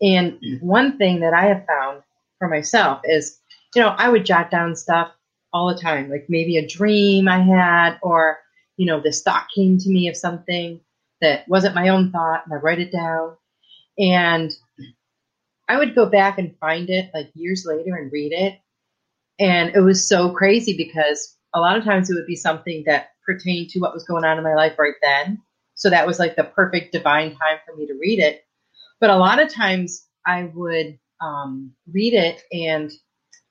[0.00, 2.02] And one thing that I have found
[2.38, 3.40] for myself is,
[3.74, 5.12] you know, I would jot down stuff
[5.52, 8.38] all the time, like maybe a dream I had, or,
[8.76, 10.80] you know, this thought came to me of something
[11.20, 13.36] that wasn't my own thought, and I write it down.
[13.98, 14.52] And
[15.68, 18.58] I would go back and find it like years later and read it.
[19.38, 23.10] And it was so crazy because a lot of times it would be something that
[23.24, 25.42] pertained to what was going on in my life right then.
[25.74, 28.44] So that was like the perfect divine time for me to read it.
[29.00, 32.90] But a lot of times I would um, read it and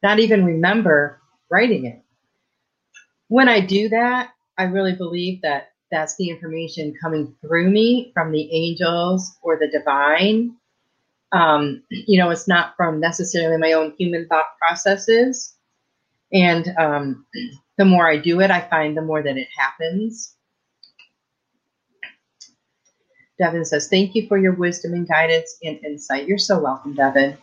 [0.04, 2.04] not even remember writing it.
[3.30, 8.32] When I do that, I really believe that that's the information coming through me from
[8.32, 10.56] the angels or the divine.
[11.32, 15.56] Um, you know, it's not from necessarily my own human thought processes.
[16.34, 17.26] And um,
[17.78, 20.36] the more I do it, I find the more that it happens.
[23.39, 26.28] Devin says, Thank you for your wisdom and guidance and insight.
[26.28, 27.38] You're so welcome, Devin.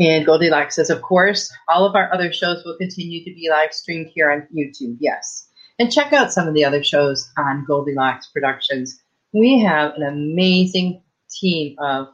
[0.00, 3.72] And Goldilocks says, Of course, all of our other shows will continue to be live
[3.72, 4.96] streamed here on YouTube.
[4.98, 5.48] Yes.
[5.78, 9.00] And check out some of the other shows on Goldilocks Productions.
[9.32, 12.08] We have an amazing team of,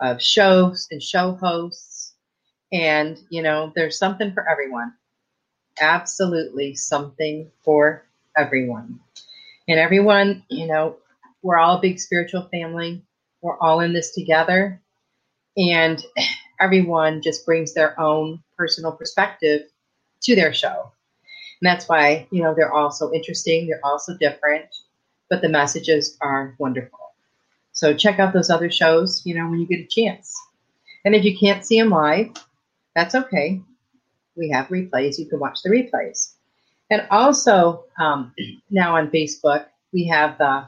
[0.00, 2.14] of shows and show hosts.
[2.72, 4.94] And, you know, there's something for everyone.
[5.80, 8.06] Absolutely something for
[8.36, 8.98] everyone.
[9.68, 10.96] And everyone, you know,
[11.42, 13.02] we're all a big spiritual family.
[13.42, 14.80] We're all in this together.
[15.58, 16.02] And
[16.60, 19.62] everyone just brings their own personal perspective
[20.22, 20.92] to their show.
[21.60, 23.66] And that's why, you know, they're all so interesting.
[23.66, 24.66] They're all so different,
[25.30, 26.98] but the messages are wonderful.
[27.72, 30.34] So check out those other shows, you know, when you get a chance.
[31.04, 32.30] And if you can't see them live,
[32.94, 33.60] that's okay.
[34.36, 35.18] We have replays.
[35.18, 36.32] You can watch the replays.
[36.90, 38.32] And also, um,
[38.70, 40.66] now on Facebook, we have the,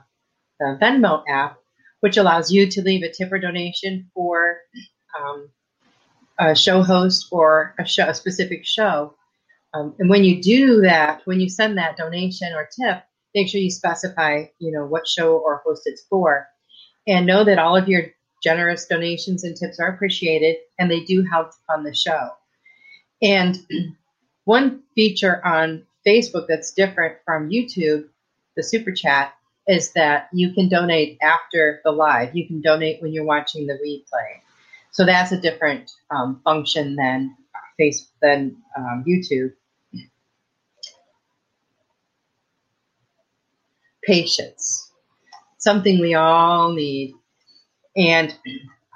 [0.59, 1.59] the Venmo app,
[2.01, 4.59] which allows you to leave a tip or donation for
[5.19, 5.49] um,
[6.39, 9.15] a show host or a, show, a specific show.
[9.79, 13.03] Um, and when you do that, when you send that donation or tip,
[13.35, 16.49] make sure you specify, you know, what show or host it's for,
[17.07, 18.05] and know that all of your
[18.43, 22.31] generous donations and tips are appreciated, and they do help fund the show.
[23.23, 23.59] And
[24.45, 28.09] one feature on Facebook that's different from YouTube,
[28.57, 29.35] the super chat,
[29.67, 32.35] is that you can donate after the live.
[32.35, 34.41] You can donate when you're watching the replay.
[34.93, 37.37] So that's a different um, function than
[37.77, 39.53] face than um, YouTube.
[44.09, 44.91] Patience,
[45.59, 47.15] something we all need.
[47.95, 48.35] And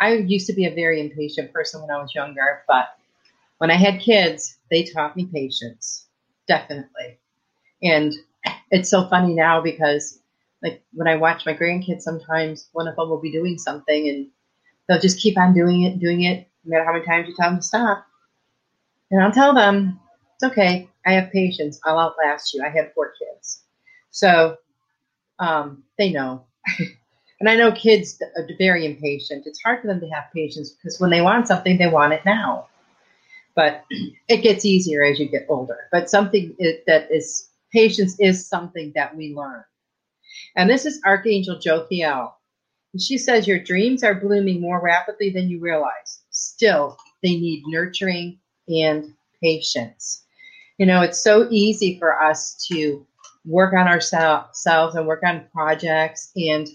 [0.00, 2.86] I used to be a very impatient person when I was younger, but
[3.58, 6.06] when I had kids, they taught me patience,
[6.48, 7.18] definitely.
[7.82, 8.14] And
[8.70, 10.18] it's so funny now because,
[10.62, 14.28] like, when I watch my grandkids, sometimes one of them will be doing something and
[14.88, 17.50] they'll just keep on doing it, doing it, no matter how many times you tell
[17.50, 18.06] them to stop.
[19.10, 20.00] And I'll tell them,
[20.34, 20.88] it's okay.
[21.04, 21.78] I have patience.
[21.84, 22.64] I'll outlast you.
[22.64, 23.62] I have four kids.
[24.10, 24.56] So
[25.42, 26.46] um, they know.
[27.40, 29.46] and I know kids are very impatient.
[29.46, 32.22] It's hard for them to have patience because when they want something, they want it
[32.26, 32.68] now.
[33.56, 33.84] but
[34.28, 35.78] it gets easier as you get older.
[35.92, 39.64] But something that is patience is something that we learn.
[40.56, 42.32] And this is Archangel Jophiel.
[42.94, 46.22] And she says your dreams are blooming more rapidly than you realize.
[46.30, 50.24] Still, they need nurturing and patience.
[50.78, 53.06] You know, it's so easy for us to
[53.44, 56.68] work on ourselves and work on projects and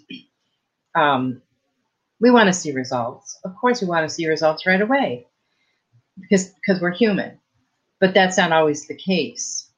[0.95, 1.41] um,
[2.19, 3.39] we want to see results.
[3.43, 5.27] Of course, we want to see results right away
[6.19, 7.39] because because we're human,
[7.99, 9.69] but that's not always the case.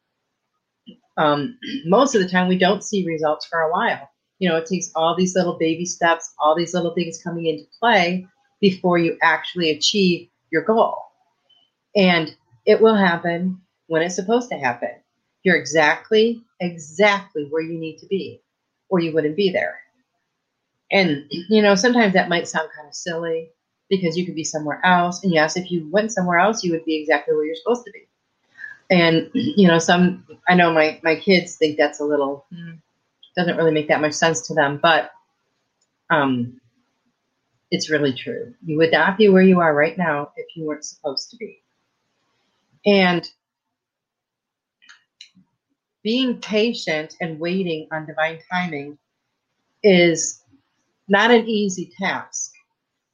[1.17, 4.09] Um, most of the time, we don't see results for a while.
[4.39, 7.65] You know, it takes all these little baby steps, all these little things coming into
[7.77, 8.25] play
[8.61, 10.95] before you actually achieve your goal.
[11.93, 12.33] And
[12.65, 14.91] it will happen when it's supposed to happen.
[15.43, 18.41] You're exactly, exactly where you need to be,
[18.89, 19.79] or you wouldn't be there.
[20.91, 23.51] And, you know, sometimes that might sound kind of silly
[23.89, 25.23] because you could be somewhere else.
[25.23, 27.91] And yes, if you went somewhere else, you would be exactly where you're supposed to
[27.91, 28.07] be.
[28.89, 32.45] And, you know, some, I know my, my kids think that's a little,
[33.35, 35.11] doesn't really make that much sense to them, but
[36.09, 36.59] um,
[37.71, 38.53] it's really true.
[38.65, 41.61] You would not be where you are right now if you weren't supposed to be.
[42.85, 43.29] And
[46.03, 48.97] being patient and waiting on divine timing
[49.83, 50.43] is
[51.07, 52.53] not an easy task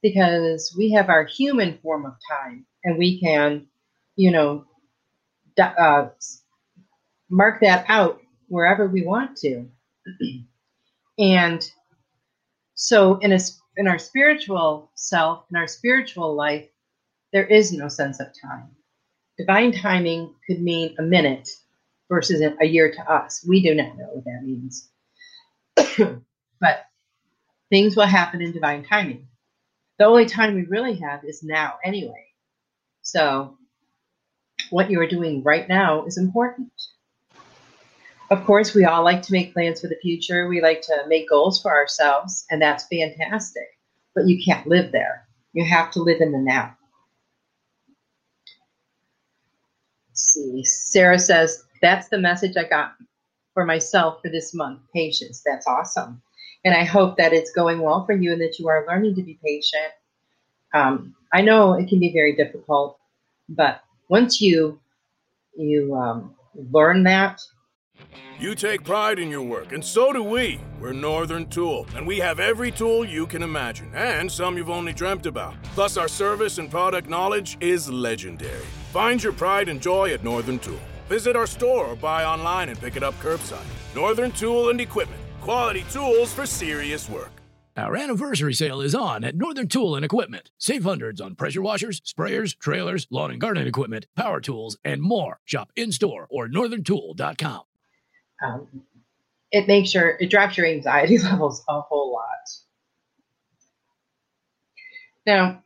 [0.02, 3.66] because we have our human form of time and we can,
[4.14, 4.64] you know,
[5.58, 6.08] uh,
[7.30, 9.66] mark that out wherever we want to.
[11.18, 11.68] and
[12.74, 13.38] so in a,
[13.76, 16.68] in our spiritual self, in our spiritual life,
[17.32, 18.68] there is no sense of time.
[19.38, 21.48] Divine timing could mean a minute
[22.08, 23.44] versus a year to us.
[23.46, 24.88] We do not know what that means.
[26.60, 26.86] but
[27.70, 29.28] things will happen in divine timing.
[29.98, 32.26] The only time we really have is now, anyway.
[33.02, 33.56] So,
[34.70, 36.72] what you are doing right now is important.
[38.30, 40.48] Of course, we all like to make plans for the future.
[40.48, 43.68] We like to make goals for ourselves, and that's fantastic.
[44.14, 45.26] But you can't live there.
[45.52, 46.76] You have to live in the now.
[50.08, 50.64] Let's see.
[50.64, 52.94] Sarah says, That's the message I got
[53.54, 55.42] for myself for this month patience.
[55.44, 56.20] That's awesome.
[56.64, 59.22] And I hope that it's going well for you and that you are learning to
[59.22, 59.92] be patient.
[60.74, 62.98] Um, I know it can be very difficult,
[63.48, 64.78] but once you
[65.56, 66.34] you um,
[66.70, 67.40] learn that,
[68.38, 70.60] you take pride in your work, and so do we.
[70.78, 74.92] We're Northern Tool, and we have every tool you can imagine, and some you've only
[74.92, 75.54] dreamt about.
[75.74, 78.66] Plus, our service and product knowledge is legendary.
[78.92, 80.78] Find your pride and joy at Northern Tool.
[81.08, 83.64] Visit our store or buy online and pick it up curbside.
[83.94, 85.20] Northern Tool and Equipment.
[85.40, 87.30] Quality tools for serious work.
[87.76, 90.50] Our anniversary sale is on at Northern Tool and Equipment.
[90.56, 95.40] Save hundreds on pressure washers, sprayers, trailers, lawn and garden equipment, power tools, and more.
[95.44, 97.60] Shop in store or northerntool.com.
[98.42, 98.66] Um,
[99.52, 102.48] it makes your it drops your anxiety levels a whole lot.
[105.26, 105.62] Now,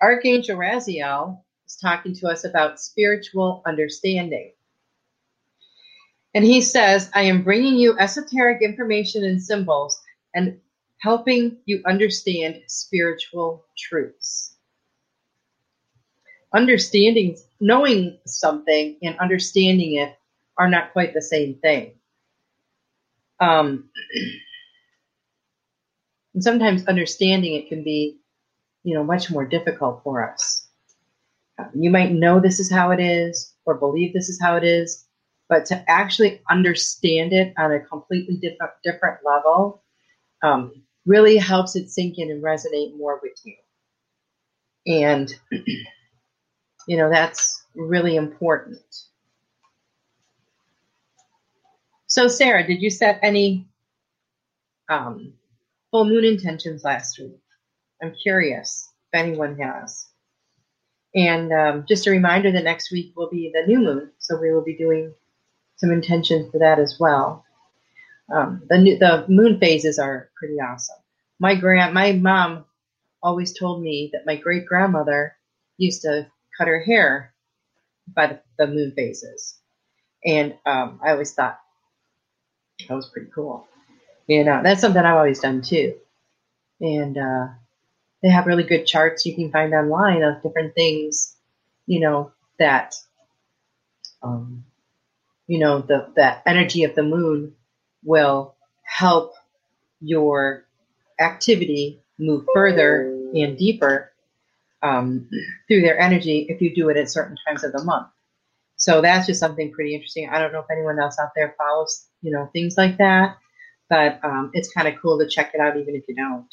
[0.00, 4.52] Archangel Raziel is talking to us about spiritual understanding.
[6.34, 10.00] And he says, I am bringing you esoteric information and symbols
[10.34, 10.58] and
[10.98, 14.54] helping you understand spiritual truths.
[16.54, 20.16] Understanding, knowing something and understanding it
[20.56, 21.94] are not quite the same thing.
[23.40, 23.90] Um,
[26.34, 28.18] and sometimes understanding it can be,
[28.84, 30.66] you know, much more difficult for us.
[31.74, 35.06] You might know this is how it is or believe this is how it is,
[35.52, 39.82] but to actually understand it on a completely different different level
[40.42, 43.54] um, really helps it sink in and resonate more with you.
[44.86, 45.30] And
[46.88, 48.80] you know that's really important.
[52.06, 53.68] So, Sarah, did you set any
[54.88, 55.34] um,
[55.90, 57.38] full moon intentions last week?
[58.02, 60.08] I'm curious if anyone has.
[61.14, 64.50] And um, just a reminder that next week will be the new moon, so we
[64.50, 65.12] will be doing
[65.82, 67.44] some intention for that as well.
[68.32, 70.96] Um, the new, the moon phases are pretty awesome.
[71.40, 72.64] My grand my mom
[73.20, 75.36] always told me that my great grandmother
[75.76, 77.34] used to cut her hair
[78.14, 79.58] by the, the moon phases,
[80.24, 81.58] and um, I always thought
[82.88, 83.66] that was pretty cool.
[84.28, 85.96] You know, that's something I've always done too.
[86.80, 87.48] And uh,
[88.22, 91.36] they have really good charts you can find online of different things,
[91.86, 92.94] you know, that
[94.22, 94.64] um,
[95.52, 97.52] you know, the, the energy of the moon
[98.02, 99.34] will help
[100.00, 100.64] your
[101.20, 103.02] activity move further
[103.34, 104.10] and deeper
[104.82, 105.28] um,
[105.68, 108.06] through their energy if you do it at certain times of the month.
[108.76, 110.30] So that's just something pretty interesting.
[110.30, 113.36] I don't know if anyone else out there follows, you know, things like that,
[113.90, 116.48] but um, it's kind of cool to check it out even if you don't.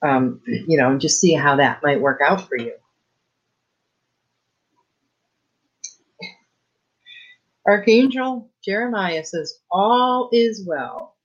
[0.00, 2.72] Um, you know, and just see how that might work out for you.
[7.68, 11.16] Archangel Jeremiah says, All is well.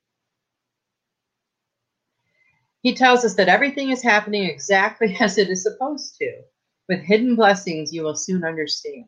[2.83, 6.41] He tells us that everything is happening exactly as it is supposed to.
[6.89, 9.05] With hidden blessings, you will soon understand.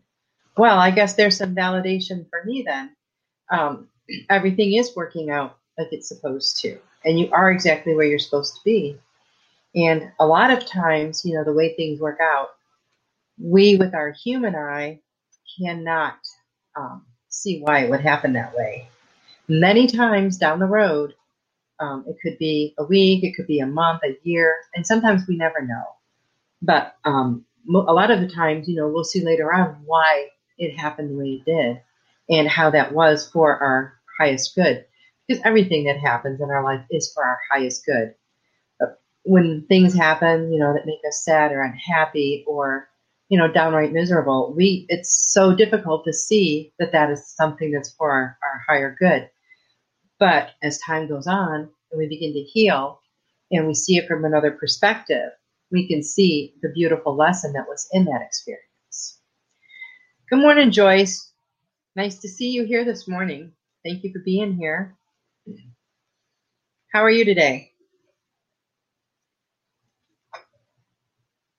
[0.58, 2.96] Well, I guess there's some validation for me then.
[3.52, 3.90] Um,
[4.30, 8.56] everything is working out like it's supposed to, and you are exactly where you're supposed
[8.56, 9.00] to be.
[9.76, 12.50] And a lot of times, you know, the way things work out,
[13.42, 15.02] we with our human eye
[15.60, 16.18] cannot
[16.78, 18.88] um, see why it would happen that way.
[19.48, 21.16] Many times down the road,
[21.80, 25.24] um, it could be a week, it could be a month, a year, and sometimes
[25.28, 25.84] we never know.
[26.62, 30.78] But um, a lot of the times, you know, we'll see later on why it
[30.78, 31.82] happened the way it did
[32.30, 34.86] and how that was for our highest good.
[35.28, 38.16] Because everything that happens in our life is for our highest good.
[39.26, 42.90] When things happen, you know, that make us sad or unhappy or,
[43.34, 47.92] you know, downright miserable, we it's so difficult to see that that is something that's
[47.96, 49.28] for our, our higher good.
[50.20, 51.62] But as time goes on
[51.92, 53.00] and we begin to heal
[53.50, 55.32] and we see it from another perspective,
[55.72, 59.18] we can see the beautiful lesson that was in that experience.
[60.30, 61.32] Good morning, Joyce.
[61.96, 63.52] Nice to see you here this morning.
[63.84, 64.96] Thank you for being here.
[66.92, 67.73] How are you today?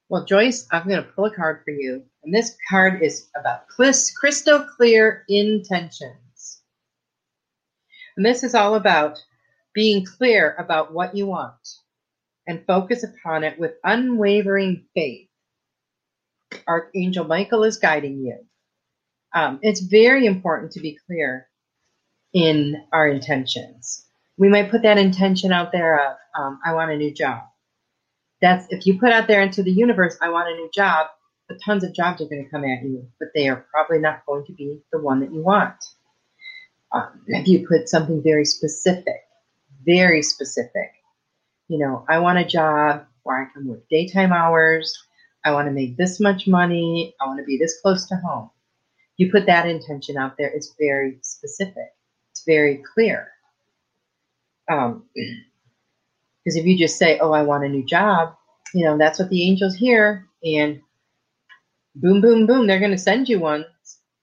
[0.09, 2.05] Well, Joyce, I'm going to pull a card for you.
[2.23, 6.63] And this card is about crystal clear intentions.
[8.17, 9.23] And this is all about
[9.75, 11.55] being clear about what you want
[12.47, 15.29] and focus upon it with unwavering faith.
[16.69, 18.39] Archangel Michael is guiding you.
[19.35, 21.49] Um, it's very important to be clear
[22.33, 24.07] in our intentions.
[24.37, 27.43] We might put that intention out there of, um, I want a new job.
[28.45, 31.09] That's if you put out there into the universe, I want a new job,
[31.49, 34.25] the tons of jobs are going to come at you, but they are probably not
[34.27, 35.83] going to be the one that you want.
[36.93, 39.23] Um, if you put something very specific,
[39.85, 40.93] very specific,
[41.69, 44.97] you know, I want a job where I can work daytime hours.
[45.45, 47.15] I want to make this much money.
[47.21, 48.51] I want to be this close to home
[49.17, 51.95] you put that intention out there, it's very specific.
[52.33, 53.29] It's very clear.
[54.71, 55.05] Um,
[56.45, 58.37] because if you just say, "Oh, I want a new job,"
[58.75, 60.83] you know that's what the angels hear, and
[61.97, 63.67] boom, boom, boom, they're going to send you one,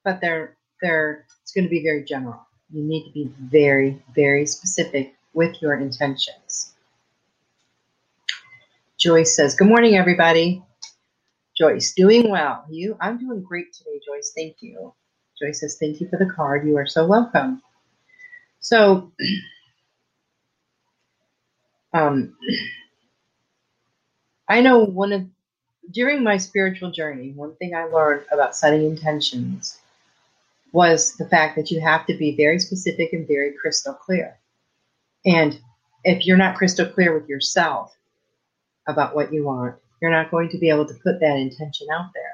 [0.06, 2.42] but they're they're it's going to be very general.
[2.72, 6.74] You need to be very, very specific with your intentions.
[9.00, 10.60] Joyce says, "Good morning, everybody."
[11.58, 12.66] Joyce, doing well.
[12.70, 12.98] You?
[13.02, 14.32] I'm doing great today, Joyce.
[14.36, 14.94] Thank you.
[15.42, 16.68] Joyce says, thank you for the card.
[16.68, 17.62] You are so welcome.
[18.62, 19.12] So,
[21.94, 22.36] um,
[24.48, 25.26] I know one of,
[25.92, 29.80] during my spiritual journey, one thing I learned about setting intentions
[30.72, 34.38] was the fact that you have to be very specific and very crystal clear.
[35.26, 35.60] And
[36.04, 37.96] if you're not crystal clear with yourself
[38.88, 42.12] about what you want, you're not going to be able to put that intention out
[42.14, 42.34] there.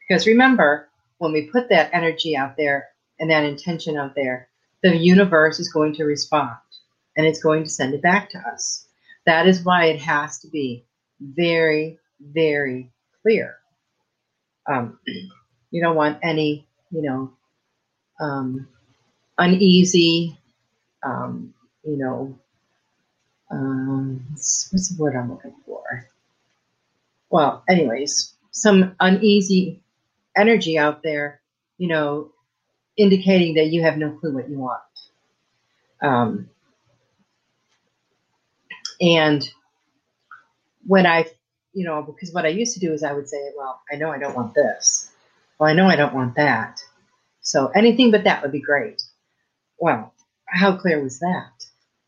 [0.00, 0.88] Because remember,
[1.18, 2.88] when we put that energy out there
[3.20, 4.48] and that intention out there,
[4.82, 6.56] the universe is going to respond
[7.16, 8.83] and it's going to send it back to us.
[9.26, 10.84] That is why it has to be
[11.20, 12.90] very, very
[13.22, 13.56] clear.
[14.70, 14.98] Um,
[15.70, 17.32] you don't want any, you know,
[18.20, 18.68] um,
[19.38, 20.38] uneasy,
[21.04, 21.54] um,
[21.84, 22.38] you know,
[23.50, 26.08] um, what's, the word I'm looking for?
[27.34, 29.82] well, anyways, some uneasy
[30.36, 31.40] energy out there,
[31.78, 32.30] you know,
[32.96, 34.82] indicating that you have no clue what you want.
[36.00, 36.50] Um,
[39.00, 39.48] and
[40.86, 41.26] when I,
[41.72, 44.10] you know, because what I used to do is I would say, well, I know
[44.10, 45.10] I don't want this.
[45.58, 46.80] Well, I know I don't want that.
[47.40, 49.02] So anything but that would be great.
[49.78, 50.12] Well,
[50.46, 51.52] how clear was that?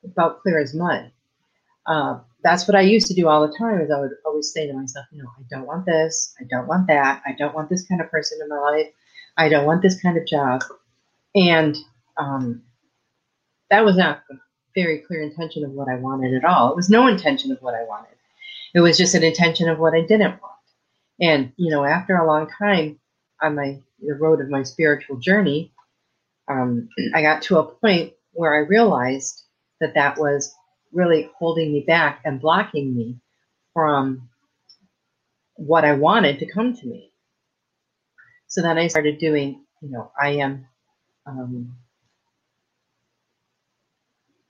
[0.04, 1.10] About clear as mud.
[1.86, 4.66] Uh, that's what I used to do all the time is I would always say
[4.66, 7.70] to myself, you know, I don't want this, I don't want that, I don't want
[7.70, 8.86] this kind of person in my life,
[9.36, 10.62] I don't want this kind of job.
[11.34, 11.76] And
[12.16, 12.62] um,
[13.70, 14.34] that was not a
[14.76, 16.70] very clear intention of what I wanted at all.
[16.70, 18.14] It was no intention of what I wanted.
[18.74, 20.52] It was just an intention of what I didn't want.
[21.20, 23.00] And, you know, after a long time
[23.42, 25.72] on my the road of my spiritual journey,
[26.48, 29.42] um, I got to a point where I realized
[29.80, 30.54] that that was
[30.92, 33.16] really holding me back and blocking me
[33.72, 34.28] from
[35.54, 37.10] what I wanted to come to me.
[38.46, 40.66] So then I started doing, you know, I am,
[41.24, 41.74] um,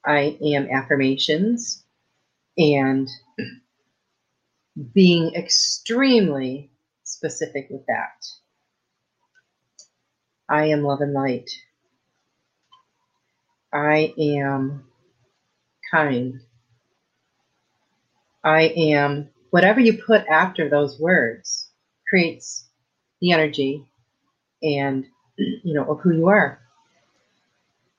[0.07, 1.83] I am affirmations
[2.57, 3.09] and
[4.95, 6.71] being extremely
[7.03, 8.25] specific with that.
[10.49, 11.51] I am love and light.
[13.73, 14.85] I am
[15.91, 16.41] kind.
[18.45, 21.69] I am, whatever you put after those words
[22.09, 22.69] creates
[23.21, 23.85] the energy
[24.63, 25.05] and,
[25.37, 26.61] you know, of who you are.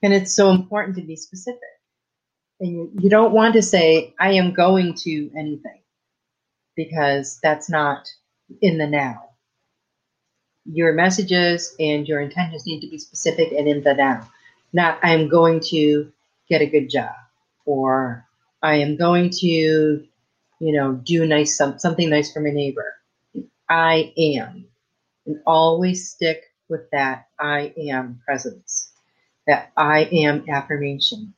[0.01, 1.59] And it's so important to be specific.
[2.59, 5.81] And you, you don't want to say, I am going to anything
[6.75, 8.07] because that's not
[8.61, 9.29] in the now.
[10.65, 14.29] Your messages and your intentions need to be specific and in the now.
[14.73, 16.11] Not, I'm going to
[16.49, 17.13] get a good job
[17.65, 18.25] or
[18.61, 20.07] I am going to, you
[20.59, 22.95] know, do nice some, something nice for my neighbor.
[23.69, 24.65] I am.
[25.25, 28.91] And always stick with that I am presence,
[29.45, 31.33] that I am affirmation.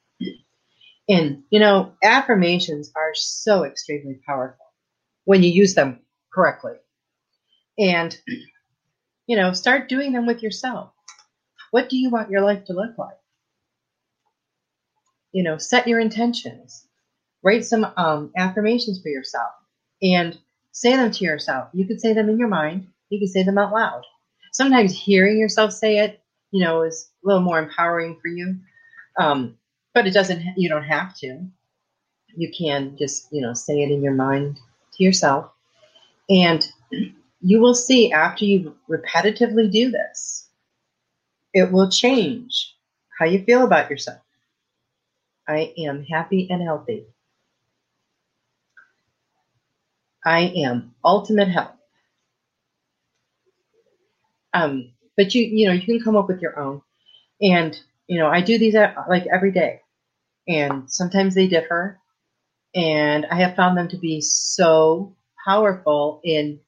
[1.09, 4.65] And, you know, affirmations are so extremely powerful
[5.25, 6.01] when you use them
[6.31, 6.73] correctly.
[7.79, 8.15] And,
[9.25, 10.91] you know, start doing them with yourself.
[11.71, 13.17] What do you want your life to look like?
[15.31, 16.87] You know, set your intentions.
[17.43, 19.51] Write some um, affirmations for yourself
[20.01, 20.37] and
[20.71, 21.69] say them to yourself.
[21.73, 22.87] You could say them in your mind.
[23.09, 24.03] You could say them out loud.
[24.53, 28.59] Sometimes hearing yourself say it, you know, is a little more empowering for you.
[29.17, 29.57] Um,
[29.93, 31.45] but it doesn't you don't have to.
[32.35, 34.59] You can just you know say it in your mind
[34.93, 35.51] to yourself.
[36.29, 36.65] And
[37.41, 40.47] you will see after you repetitively do this
[41.53, 42.75] it will change
[43.19, 44.21] how you feel about yourself.
[45.47, 47.05] I am happy and healthy.
[50.25, 51.75] I am ultimate health
[54.53, 56.81] um, but you you know you can come up with your own.
[57.41, 57.79] And
[58.09, 58.75] you know i do these
[59.09, 59.79] like every day
[60.47, 61.99] and sometimes they differ.
[62.75, 66.59] And I have found them to be so powerful in,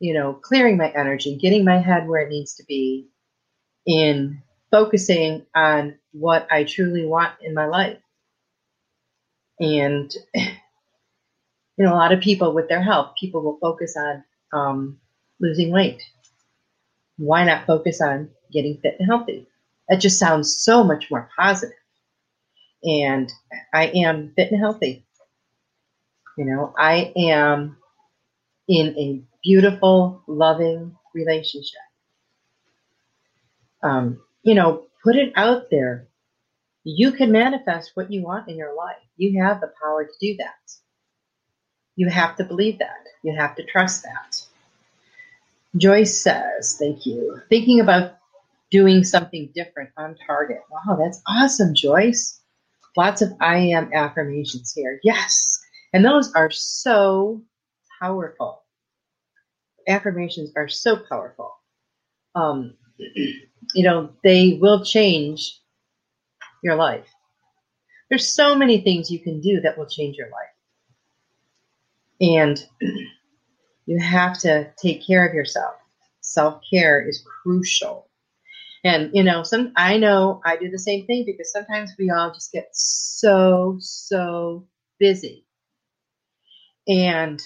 [0.00, 3.08] you know, clearing my energy, getting my head where it needs to be,
[3.86, 7.98] in focusing on what I truly want in my life.
[9.60, 10.46] And, you
[11.78, 15.00] know, a lot of people with their health, people will focus on um,
[15.40, 16.02] losing weight.
[17.18, 19.47] Why not focus on getting fit and healthy?
[19.88, 21.74] That just sounds so much more positive
[22.82, 23.30] and
[23.72, 25.04] I am fit and healthy.
[26.36, 27.76] You know, I am
[28.68, 31.80] in a beautiful, loving relationship.
[33.82, 36.06] Um, you know, put it out there.
[36.84, 38.96] You can manifest what you want in your life.
[39.16, 40.72] You have the power to do that.
[41.96, 43.06] You have to believe that.
[43.22, 44.42] You have to trust that.
[45.76, 47.40] Joyce says, thank you.
[47.48, 48.17] Thinking about
[48.70, 50.58] doing something different on target.
[50.70, 52.40] Wow, that's awesome, Joyce.
[52.96, 55.00] Lots of I am affirmations here.
[55.02, 55.58] Yes.
[55.92, 57.42] And those are so
[58.00, 58.62] powerful.
[59.88, 61.52] Affirmations are so powerful.
[62.34, 65.60] Um, you know, they will change
[66.62, 67.06] your life.
[68.10, 70.64] There's so many things you can do that will change your life.
[72.20, 72.66] And
[73.86, 75.74] you have to take care of yourself.
[76.20, 78.07] Self care is crucial.
[78.84, 82.32] And you know, some I know I do the same thing because sometimes we all
[82.32, 84.66] just get so so
[84.98, 85.46] busy,
[86.86, 87.40] and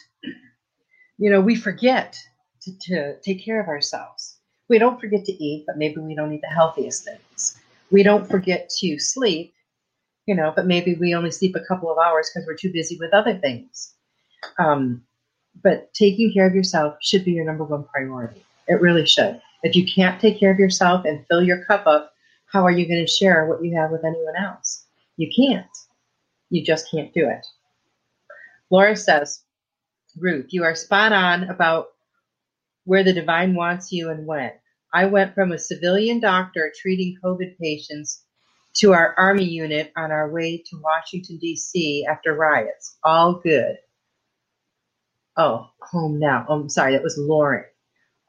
[1.18, 2.18] you know we forget
[2.62, 4.38] to, to take care of ourselves.
[4.68, 7.58] We don't forget to eat, but maybe we don't eat the healthiest things.
[7.90, 9.54] We don't forget to sleep,
[10.26, 12.96] you know, but maybe we only sleep a couple of hours because we're too busy
[12.98, 13.94] with other things.
[14.58, 15.02] Um,
[15.62, 18.44] but taking care of yourself should be your number one priority.
[18.68, 19.40] It really should.
[19.62, 22.12] If you can't take care of yourself and fill your cup up,
[22.46, 24.86] how are you going to share what you have with anyone else?
[25.16, 25.66] You can't.
[26.50, 27.46] You just can't do it.
[28.70, 29.42] Laura says,
[30.18, 31.88] Ruth, you are spot on about
[32.84, 34.52] where the divine wants you and when.
[34.92, 38.24] I went from a civilian doctor treating COVID patients
[38.74, 42.06] to our Army unit on our way to Washington, D.C.
[42.06, 42.96] after riots.
[43.04, 43.76] All good.
[45.36, 46.44] Oh, home now.
[46.48, 47.64] Oh, I'm sorry, that was Lauren.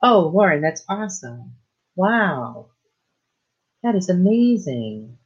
[0.03, 1.53] Oh, Lauren, that's awesome.
[1.95, 2.67] Wow.
[3.83, 5.17] That is amazing.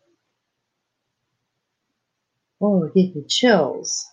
[2.62, 4.08] Oh, it gave me chills.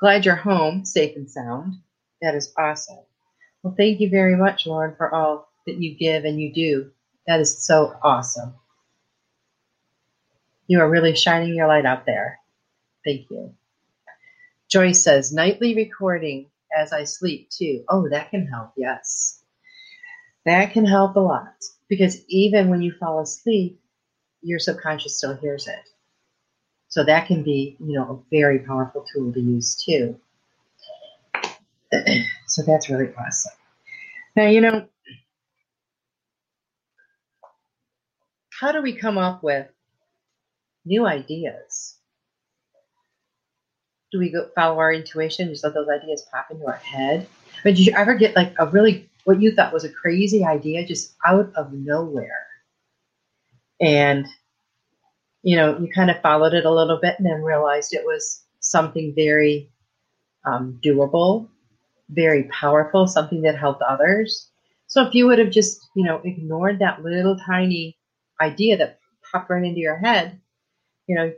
[0.00, 1.74] Glad you're home, safe and sound.
[2.22, 3.00] That is awesome.
[3.62, 6.90] Well, thank you very much, Lauren, for all that you give and you do.
[7.26, 8.54] That is so awesome.
[10.66, 12.40] You are really shining your light out there.
[13.04, 13.54] Thank you.
[14.70, 17.84] Joyce says, nightly recording as I sleep too.
[17.88, 18.72] Oh, that can help.
[18.76, 19.42] Yes.
[20.48, 23.78] That can help a lot because even when you fall asleep,
[24.40, 25.90] your subconscious still hears it.
[26.88, 30.18] So that can be, you know, a very powerful tool to use too.
[32.46, 33.52] so that's really awesome.
[34.36, 34.88] Now, you know,
[38.58, 39.66] how do we come up with
[40.86, 41.96] new ideas?
[44.12, 47.28] Do we go follow our intuition, just let those ideas pop into our head?
[47.66, 50.86] Mean, did you ever get like a really what you thought was a crazy idea
[50.86, 52.46] just out of nowhere?
[53.78, 54.26] And
[55.42, 58.42] you know, you kind of followed it a little bit and then realized it was
[58.60, 59.70] something very
[60.46, 61.46] um, doable,
[62.08, 64.50] very powerful, something that helped others.
[64.86, 67.98] So if you would have just, you know, ignored that little tiny
[68.40, 68.98] idea that
[69.30, 70.40] popped right into your head,
[71.06, 71.32] you know,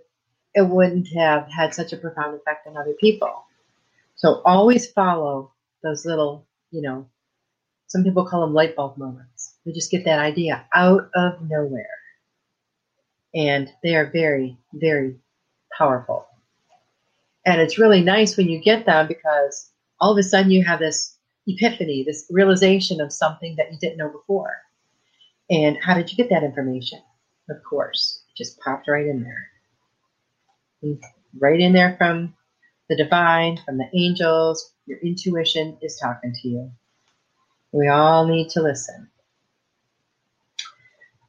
[0.55, 3.45] it wouldn't have had such a profound effect on other people.
[4.15, 7.09] So always follow those little, you know,
[7.91, 9.57] some people call them light bulb moments.
[9.67, 11.99] They just get that idea out of nowhere
[13.35, 15.17] and they are very, very
[15.77, 16.27] powerful.
[17.45, 20.79] And it's really nice when you get them because all of a sudden you have
[20.79, 21.17] this
[21.49, 24.57] epiphany, this realization of something that you didn't know before.
[25.51, 27.01] And how did you get that information?
[27.49, 30.99] Of course, it just popped right in there.
[31.41, 32.37] Right in there from
[32.89, 36.71] the divine, from the angels, your intuition is talking to you.
[37.73, 39.09] We all need to listen.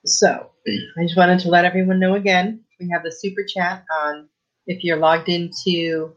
[0.05, 4.27] So, I just wanted to let everyone know again we have the super chat on
[4.65, 6.13] if you're logged into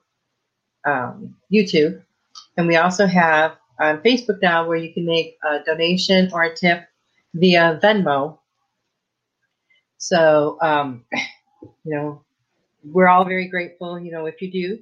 [0.87, 2.03] um, YouTube.
[2.57, 6.55] And we also have on Facebook now where you can make a donation or a
[6.57, 6.85] tip
[7.35, 8.39] via Venmo.
[9.99, 11.05] So, um,
[11.62, 12.22] you know,
[12.83, 14.79] we're all very grateful, you know, if you do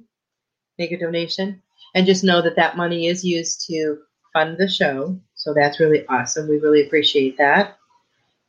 [0.79, 1.61] make a donation.
[1.95, 3.99] And just know that that money is used to
[4.33, 5.19] fund the show.
[5.43, 6.47] So that's really awesome.
[6.47, 7.77] We really appreciate that.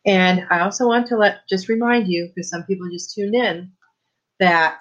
[0.06, 3.72] And I also want to let just remind you, because some people just tuned in,
[4.38, 4.80] that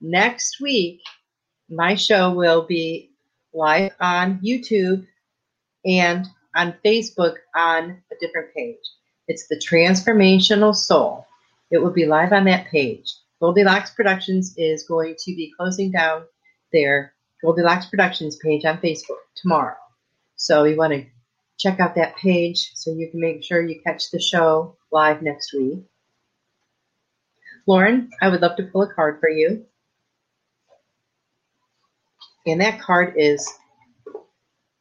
[0.00, 1.00] next week
[1.70, 3.10] my show will be
[3.54, 5.06] live on YouTube
[5.86, 6.26] and
[6.56, 8.76] on Facebook on a different page.
[9.28, 11.24] It's the Transformational Soul.
[11.70, 13.14] It will be live on that page.
[13.38, 16.24] Goldilocks Productions is going to be closing down
[16.72, 17.14] their
[17.44, 19.76] Goldilocks Productions page on Facebook tomorrow.
[20.34, 21.06] So you want to
[21.58, 25.52] check out that page so you can make sure you catch the show live next
[25.52, 25.80] week.
[27.66, 29.66] Lauren, I would love to pull a card for you.
[32.46, 33.46] And that card is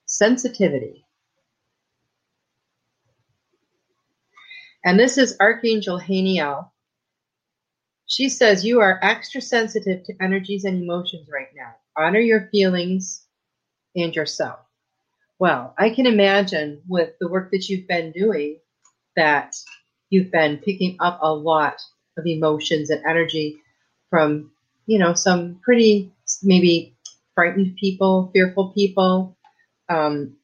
[0.05, 1.05] sensitivity.
[4.85, 6.69] And this is Archangel Haniel.
[8.05, 11.75] She says you are extra sensitive to energies and emotions right now.
[11.97, 13.25] Honor your feelings
[13.97, 14.59] and yourself.
[15.39, 18.59] Well, I can imagine with the work that you've been doing
[19.15, 19.55] that
[20.09, 21.79] you've been picking up a lot
[22.17, 23.61] of emotions and energy
[24.09, 24.51] from,
[24.87, 26.11] you know, some pretty
[26.41, 26.95] maybe
[27.35, 29.37] frightened people, fearful people.
[29.89, 30.37] Um,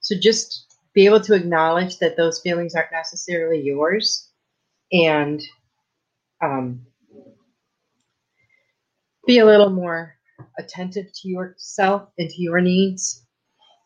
[0.00, 4.28] so just be able to acknowledge that those feelings aren't necessarily yours
[4.92, 5.42] and
[6.42, 6.86] um,
[9.26, 10.14] be a little more
[10.58, 13.21] attentive to yourself and to your needs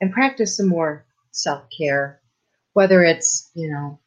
[0.01, 2.21] and practice some more self care,
[2.73, 3.99] whether it's, you know,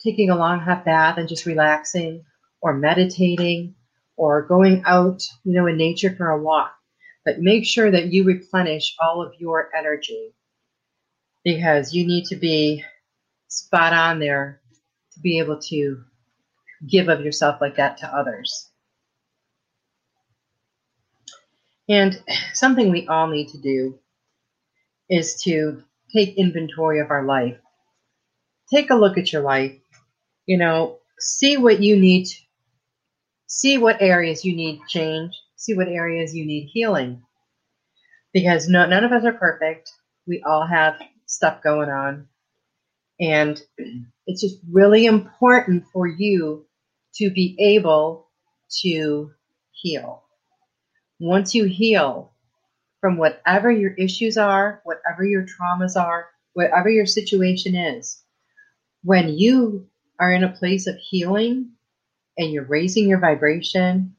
[0.00, 2.24] taking a long hot bath and just relaxing,
[2.60, 3.74] or meditating,
[4.16, 6.72] or going out, you know, in nature for a walk.
[7.24, 10.34] But make sure that you replenish all of your energy
[11.44, 12.84] because you need to be
[13.48, 14.60] spot on there
[15.12, 16.02] to be able to
[16.88, 18.70] give of yourself like that to others.
[21.88, 22.22] And
[22.52, 23.98] something we all need to do
[25.08, 25.82] is to
[26.14, 27.56] take inventory of our life.
[28.72, 29.76] Take a look at your life.
[30.46, 32.28] You know, see what you need,
[33.46, 37.22] see what areas you need change, see what areas you need healing.
[38.32, 39.90] Because no, none of us are perfect.
[40.26, 42.28] We all have stuff going on.
[43.20, 43.60] And
[44.26, 46.66] it's just really important for you
[47.16, 48.28] to be able
[48.82, 49.32] to
[49.72, 50.22] heal.
[51.18, 52.32] Once you heal,
[53.00, 58.22] from whatever your issues are, whatever your traumas are, whatever your situation is.
[59.04, 59.88] When you
[60.18, 61.72] are in a place of healing
[62.36, 64.16] and you're raising your vibration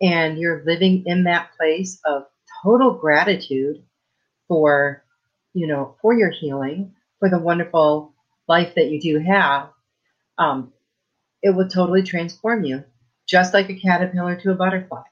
[0.00, 2.24] and you're living in that place of
[2.62, 3.82] total gratitude
[4.48, 5.04] for,
[5.54, 8.14] you know, for your healing, for the wonderful
[8.46, 9.70] life that you do have,
[10.38, 10.72] um,
[11.42, 12.84] it will totally transform you,
[13.26, 15.02] just like a caterpillar to a butterfly.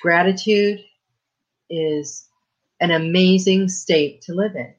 [0.00, 0.80] Gratitude
[1.72, 2.28] is
[2.80, 4.74] an amazing state to live in.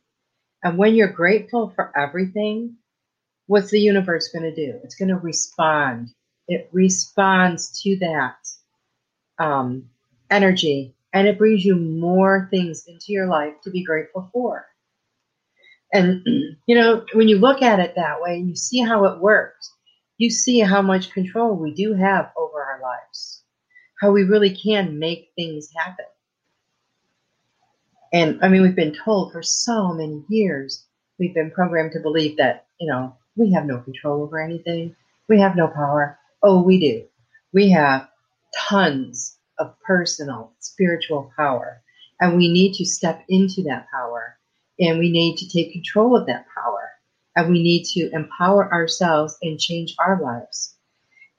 [0.64, 2.78] And when you're grateful for everything,
[3.48, 4.80] what's the universe going to do?
[4.84, 6.10] It's going to respond.
[6.48, 8.36] It responds to that
[9.40, 9.90] um,
[10.30, 14.66] energy and it brings you more things into your life to be grateful for.
[15.94, 16.24] And,
[16.68, 19.72] you know, when you look at it that way and you see how it works,
[20.18, 23.44] you see how much control we do have over our lives,
[24.02, 26.06] how we really can make things happen.
[28.14, 30.86] And I mean, we've been told for so many years,
[31.18, 34.96] we've been programmed to believe that, you know, we have no control over anything.
[35.28, 36.20] We have no power.
[36.44, 37.06] Oh, we do.
[37.54, 38.08] We have
[38.56, 41.82] tons of personal spiritual power.
[42.22, 44.38] And we need to step into that power
[44.80, 46.92] and we need to take control of that power
[47.36, 50.76] and we need to empower ourselves and change our lives.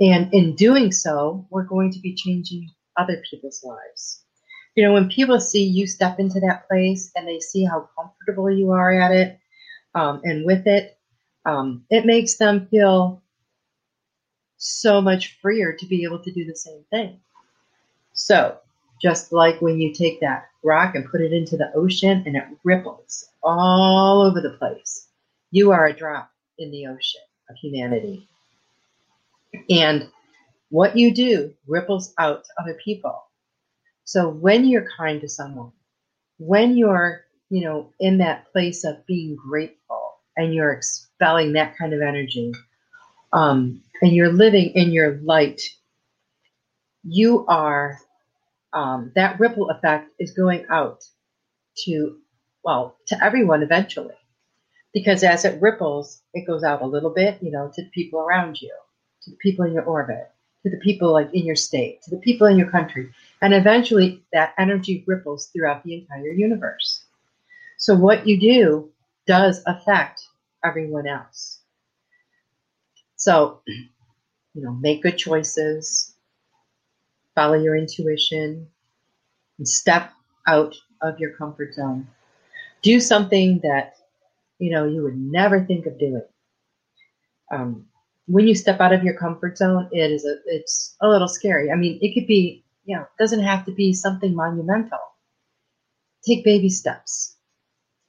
[0.00, 4.23] And in doing so, we're going to be changing other people's lives.
[4.74, 8.50] You know, when people see you step into that place and they see how comfortable
[8.50, 9.38] you are at it
[9.94, 10.98] um, and with it,
[11.44, 13.22] um, it makes them feel
[14.56, 17.20] so much freer to be able to do the same thing.
[18.14, 18.58] So,
[19.00, 22.44] just like when you take that rock and put it into the ocean and it
[22.64, 25.08] ripples all over the place,
[25.50, 27.20] you are a drop in the ocean
[27.50, 28.26] of humanity.
[29.68, 30.08] And
[30.70, 33.22] what you do ripples out to other people.
[34.04, 35.72] So when you're kind to someone,
[36.38, 41.92] when you're, you know, in that place of being grateful and you're expelling that kind
[41.94, 42.52] of energy,
[43.32, 45.62] um, and you're living in your light,
[47.02, 47.98] you are
[48.72, 51.04] um, that ripple effect is going out
[51.84, 52.18] to,
[52.64, 54.14] well, to everyone eventually.
[54.92, 58.20] Because as it ripples, it goes out a little bit, you know, to the people
[58.20, 58.74] around you,
[59.22, 60.30] to the people in your orbit,
[60.64, 63.12] to the people like in your state, to the people in your country.
[63.42, 67.04] And eventually that energy ripples throughout the entire universe.
[67.78, 68.90] So what you do
[69.26, 70.26] does affect
[70.64, 71.60] everyone else.
[73.16, 76.14] So, you know, make good choices,
[77.34, 78.66] follow your intuition,
[79.58, 80.12] and step
[80.46, 82.08] out of your comfort zone.
[82.82, 83.96] Do something that
[84.58, 86.22] you know you would never think of doing.
[87.52, 87.86] Um,
[88.26, 91.70] when you step out of your comfort zone, it is a it's a little scary.
[91.70, 94.98] I mean, it could be you know it doesn't have to be something monumental.
[96.26, 97.36] Take baby steps,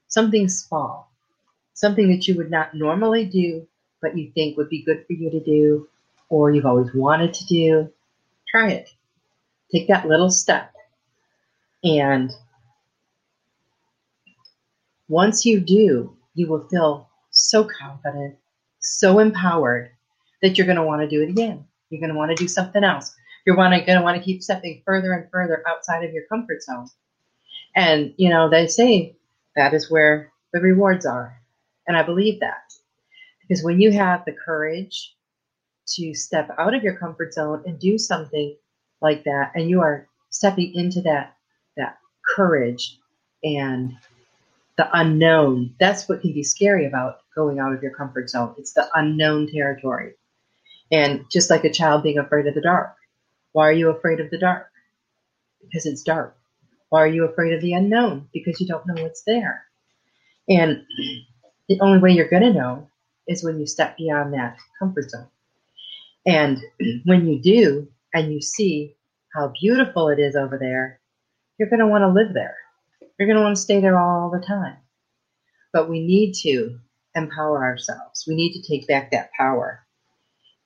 [0.07, 1.11] something small,
[1.73, 3.67] something that you would not normally do,
[4.01, 5.87] but you think would be good for you to do,
[6.29, 7.91] or you've always wanted to do.
[8.49, 8.89] Try it.
[9.71, 10.71] Take that little step.
[11.83, 12.31] And
[15.09, 18.35] once you do, you will feel so confident,
[18.79, 19.94] so empowered
[20.45, 21.65] that you're going to want to do it again.
[21.89, 23.15] You're going to want to do something else.
[23.45, 26.61] You're wanna, going to want to keep stepping further and further outside of your comfort
[26.61, 26.87] zone.
[27.75, 29.15] And, you know, they say
[29.55, 31.41] that is where the rewards are.
[31.87, 32.73] And I believe that.
[33.41, 35.15] Because when you have the courage
[35.95, 38.55] to step out of your comfort zone and do something
[39.01, 41.35] like that, and you are stepping into that
[41.77, 41.97] that
[42.35, 42.99] courage
[43.43, 43.93] and
[44.77, 45.75] the unknown.
[45.79, 48.55] That's what can be scary about going out of your comfort zone.
[48.57, 50.13] It's the unknown territory.
[50.91, 52.95] And just like a child being afraid of the dark.
[53.51, 54.69] Why are you afraid of the dark?
[55.61, 56.37] Because it's dark.
[56.89, 58.29] Why are you afraid of the unknown?
[58.33, 59.65] Because you don't know what's there.
[60.47, 60.83] And
[61.67, 62.89] the only way you're going to know
[63.27, 65.27] is when you step beyond that comfort zone.
[66.25, 66.59] And
[67.05, 68.95] when you do, and you see
[69.33, 71.01] how beautiful it is over there,
[71.57, 72.55] you're going to want to live there.
[73.19, 74.77] You're going to want to stay there all the time.
[75.73, 76.79] But we need to
[77.13, 78.25] empower ourselves.
[78.27, 79.84] We need to take back that power.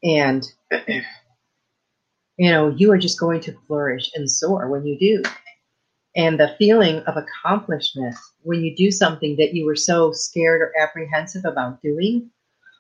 [0.04, 0.44] And,
[2.38, 5.24] you know, you are just going to flourish and soar when you do.
[6.16, 10.74] And the feeling of accomplishment when you do something that you were so scared or
[10.82, 12.32] apprehensive about doing,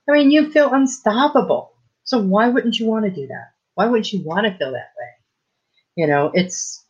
[0.09, 1.74] I mean, you feel unstoppable.
[2.03, 3.51] So why wouldn't you want to do that?
[3.76, 5.09] Why wouldn't you want to feel that way?
[5.95, 6.86] You know, it's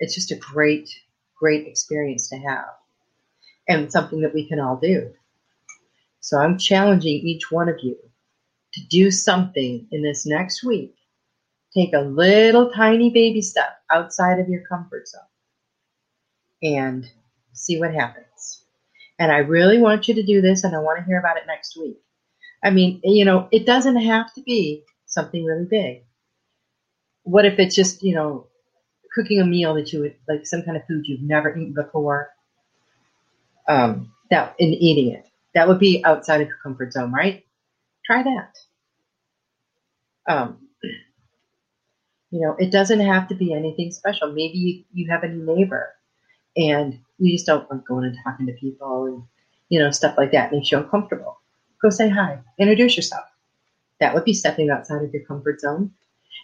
[0.00, 0.90] it's just a great,
[1.38, 2.66] great experience to have
[3.68, 5.10] and something that we can all do.
[6.20, 7.96] So I'm challenging each one of you
[8.74, 10.94] to do something in this next week.
[11.74, 15.20] Take a little tiny baby step outside of your comfort zone
[16.62, 17.10] and
[17.52, 18.62] see what happens.
[19.18, 21.44] And I really want you to do this and I want to hear about it
[21.46, 21.98] next week.
[22.62, 26.04] I mean, you know, it doesn't have to be something really big.
[27.24, 28.48] What if it's just, you know,
[29.14, 32.30] cooking a meal that you would like some kind of food you've never eaten before.
[33.68, 37.43] Um, that in eating it, that would be outside of your comfort zone, right?
[38.06, 38.56] Try that.
[40.26, 40.58] Um,
[42.30, 44.28] you know, it doesn't have to be anything special.
[44.32, 45.94] Maybe you, you have a new neighbor
[46.56, 49.22] and you just don't like going and talking to people and
[49.68, 51.40] you know stuff like that makes you uncomfortable.
[51.82, 53.24] Go say hi, introduce yourself.
[54.00, 55.92] That would be stepping outside of your comfort zone.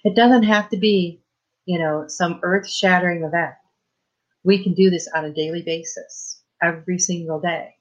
[0.04, 1.20] It doesn't have to be,
[1.66, 3.54] you know, some earth-shattering event.
[4.44, 7.74] We can do this on a daily basis, every single day.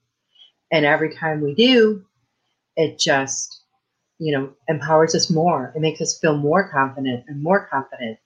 [0.71, 2.05] And every time we do,
[2.75, 3.59] it just,
[4.20, 5.72] you know, empowers us more.
[5.76, 8.20] It makes us feel more confident and more confident.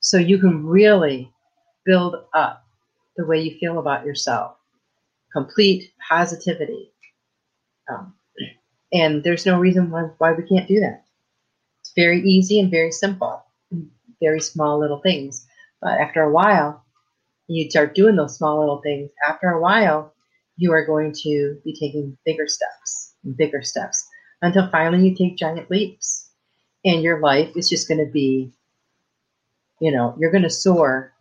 [0.00, 1.30] So you can really
[1.84, 2.64] build up
[3.16, 4.56] the way you feel about yourself.
[5.32, 6.92] Complete positivity.
[7.88, 8.14] Um,
[8.92, 11.04] and there's no reason why, why we can't do that.
[11.80, 13.42] It's very easy and very simple,
[14.20, 15.46] very small little things.
[15.80, 16.84] But after a while,
[17.48, 19.10] you start doing those small little things.
[19.26, 20.14] After a while,
[20.56, 24.06] you are going to be taking bigger steps, bigger steps,
[24.42, 26.28] until finally you take giant leaps.
[26.84, 28.52] And your life is just going to be,
[29.80, 31.12] you know, you're going to soar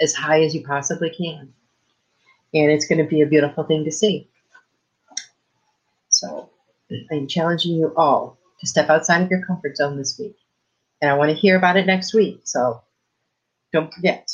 [0.00, 1.52] as high as you possibly can.
[2.52, 4.28] And it's going to be a beautiful thing to see.
[6.08, 6.50] So
[7.12, 10.36] I'm challenging you all to step outside of your comfort zone this week.
[11.00, 12.40] And I want to hear about it next week.
[12.44, 12.82] So
[13.72, 14.28] don't forget.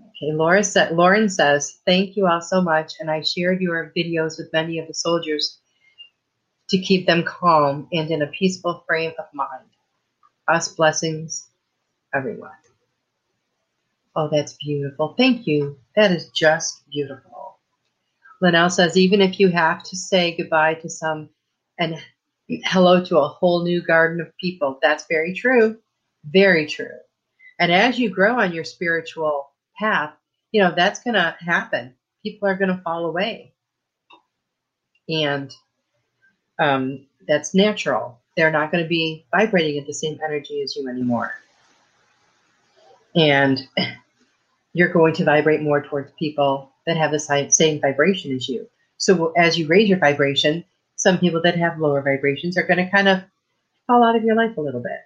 [0.00, 2.94] Okay, Laura sa- Lauren says, Thank you all so much.
[3.00, 5.58] And I shared your videos with many of the soldiers
[6.70, 9.68] to keep them calm and in a peaceful frame of mind.
[10.48, 11.48] Us blessings,
[12.14, 12.50] everyone.
[14.14, 15.14] Oh, that's beautiful.
[15.16, 15.78] Thank you.
[15.94, 17.58] That is just beautiful.
[18.40, 21.28] Linnell says, even if you have to say goodbye to some
[21.78, 21.96] and
[22.64, 25.78] hello to a whole new garden of people, that's very true.
[26.24, 26.98] Very true.
[27.58, 30.14] And as you grow on your spiritual path,
[30.52, 31.94] you know, that's going to happen.
[32.22, 33.52] People are going to fall away.
[35.08, 35.54] And
[36.58, 38.18] um, that's natural.
[38.36, 41.34] They're not going to be vibrating at the same energy as you anymore.
[43.14, 43.66] And
[44.72, 48.68] you're going to vibrate more towards people that have the same vibration as you.
[48.98, 50.64] So as you raise your vibration,
[50.96, 53.20] some people that have lower vibrations are going to kind of
[53.86, 55.00] fall out of your life a little bit,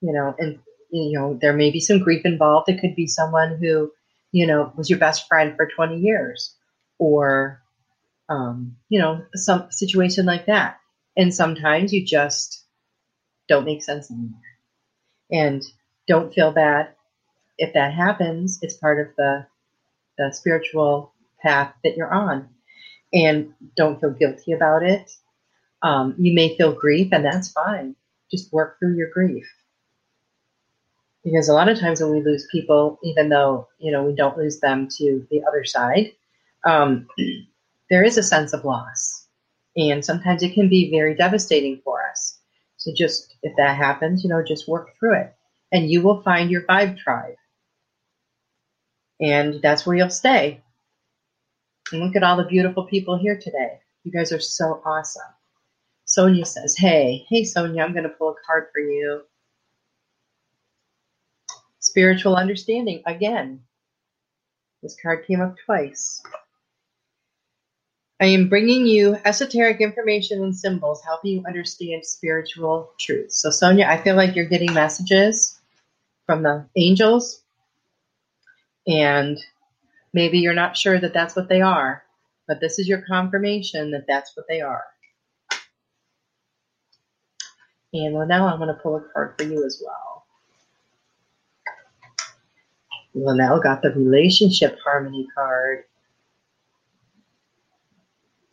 [0.00, 0.58] you know, and
[0.90, 2.68] you know there may be some grief involved.
[2.68, 3.92] It could be someone who,
[4.32, 6.54] you know, was your best friend for 20 years,
[6.98, 7.62] or
[8.28, 10.78] um, you know, some situation like that.
[11.16, 12.64] And sometimes you just
[13.48, 14.40] don't make sense anymore,
[15.30, 15.62] and
[16.06, 16.94] don't feel bad
[17.58, 19.46] if that happens, it's part of the
[20.16, 21.12] the spiritual
[21.42, 22.48] path that you're on,
[23.12, 25.10] and don't feel guilty about it.
[25.82, 27.94] Um, you may feel grief, and that's fine.
[28.30, 29.46] Just work through your grief,
[31.24, 34.38] because a lot of times when we lose people, even though you know we don't
[34.38, 36.12] lose them to the other side,
[36.64, 37.08] um,
[37.90, 39.26] there is a sense of loss,
[39.76, 42.38] and sometimes it can be very devastating for us.
[42.76, 45.34] So just if that happens, you know, just work through it,
[45.72, 47.34] and you will find your vibe tribe
[49.20, 50.62] and that's where you'll stay.
[51.92, 53.80] And look at all the beautiful people here today.
[54.04, 55.22] You guys are so awesome.
[56.04, 59.22] Sonia says, Hey, hey, Sonia, I'm going to pull a card for you.
[61.80, 63.60] Spiritual understanding again.
[64.82, 66.22] This card came up twice.
[68.20, 73.40] I am bringing you esoteric information and symbols, helping you understand spiritual truths.
[73.40, 75.60] So, Sonia, I feel like you're getting messages
[76.26, 77.42] from the angels
[78.86, 79.38] and
[80.12, 82.02] maybe you're not sure that that's what they are,
[82.48, 84.84] but this is your confirmation that that's what they are.
[87.92, 90.24] And now I'm going to pull a card for you as well.
[93.14, 95.84] Linnell got the relationship harmony card.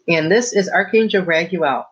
[0.07, 1.85] And this is Archangel Raguel.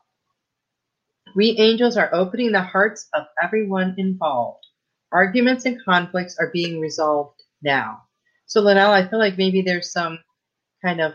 [1.35, 4.63] We angels are opening the hearts of everyone involved.
[5.11, 8.03] Arguments and conflicts are being resolved now.
[8.45, 10.19] So, Linnell, I feel like maybe there's some
[10.83, 11.13] kind of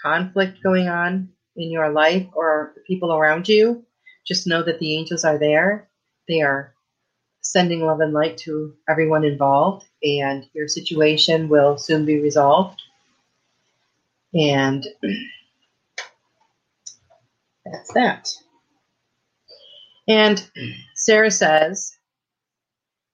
[0.00, 3.84] conflict going on in your life or the people around you.
[4.24, 5.88] Just know that the angels are there.
[6.28, 6.74] They are
[7.40, 12.80] sending love and light to everyone involved, and your situation will soon be resolved.
[14.34, 14.86] And
[17.64, 18.28] that's that.
[20.08, 20.50] And
[20.94, 21.92] Sarah says,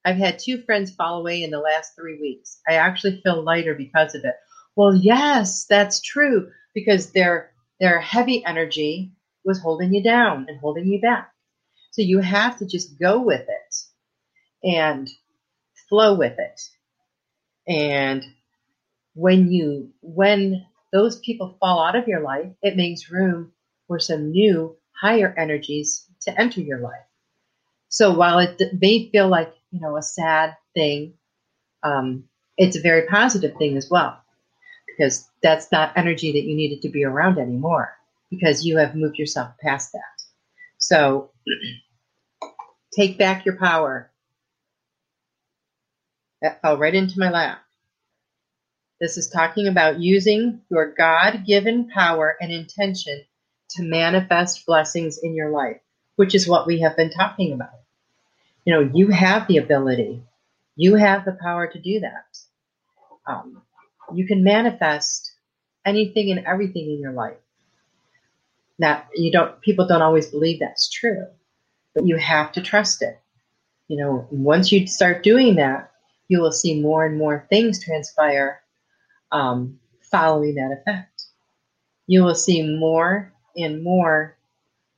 [0.05, 2.61] I've had two friends fall away in the last three weeks.
[2.69, 4.35] I actually feel lighter because of it.
[4.77, 9.13] Well, yes, that's true because their their heavy energy
[9.45, 11.33] was holding you down and holding you back.
[11.93, 13.77] So you have to just go with it
[14.65, 15.09] and
[15.89, 16.61] flow with it.
[17.69, 18.25] And
[19.15, 23.53] when you when those people fall out of your life, it makes room
[23.89, 26.95] for some new higher energies to enter your life.
[27.89, 31.15] So while it may feel like you know, a sad thing.
[31.83, 32.25] Um,
[32.57, 34.21] it's a very positive thing as well
[34.87, 37.97] because that's not energy that you needed to be around anymore
[38.31, 40.01] because you have moved yourself past that.
[40.79, 41.31] So
[42.97, 44.11] take back your power.
[46.43, 47.59] That fell right into my lap.
[49.01, 53.25] This is talking about using your God given power and intention
[53.71, 55.81] to manifest blessings in your life,
[56.17, 57.71] which is what we have been talking about.
[58.65, 60.23] You know, you have the ability,
[60.77, 62.39] you have the power to do that.
[63.27, 63.63] Um,
[64.15, 65.33] you can manifest
[65.85, 67.37] anything and everything in your life.
[68.79, 71.27] Now, you don't, people don't always believe that's true,
[71.95, 73.19] but you have to trust it.
[73.89, 75.91] You know, once you start doing that,
[76.29, 78.61] you will see more and more things transpire
[79.33, 79.79] um,
[80.11, 81.25] following that effect.
[82.07, 83.33] You will see more
[83.65, 84.37] and more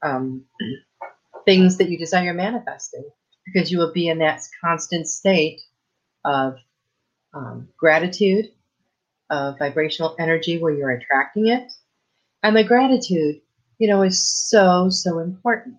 [0.02, 0.44] um,
[1.44, 3.04] things that you desire manifesting
[3.44, 5.61] because you will be in that constant state
[6.24, 6.56] of
[7.34, 8.50] um, gratitude,
[9.30, 11.72] of vibrational energy where you're attracting it.
[12.42, 13.40] And the gratitude,
[13.78, 15.76] you know, is so, so important.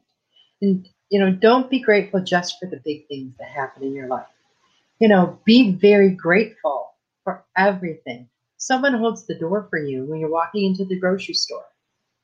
[0.61, 4.07] And, you know, don't be grateful just for the big things that happen in your
[4.07, 4.25] life.
[4.99, 6.91] You know, be very grateful
[7.23, 8.29] for everything.
[8.57, 11.65] Someone holds the door for you when you're walking into the grocery store.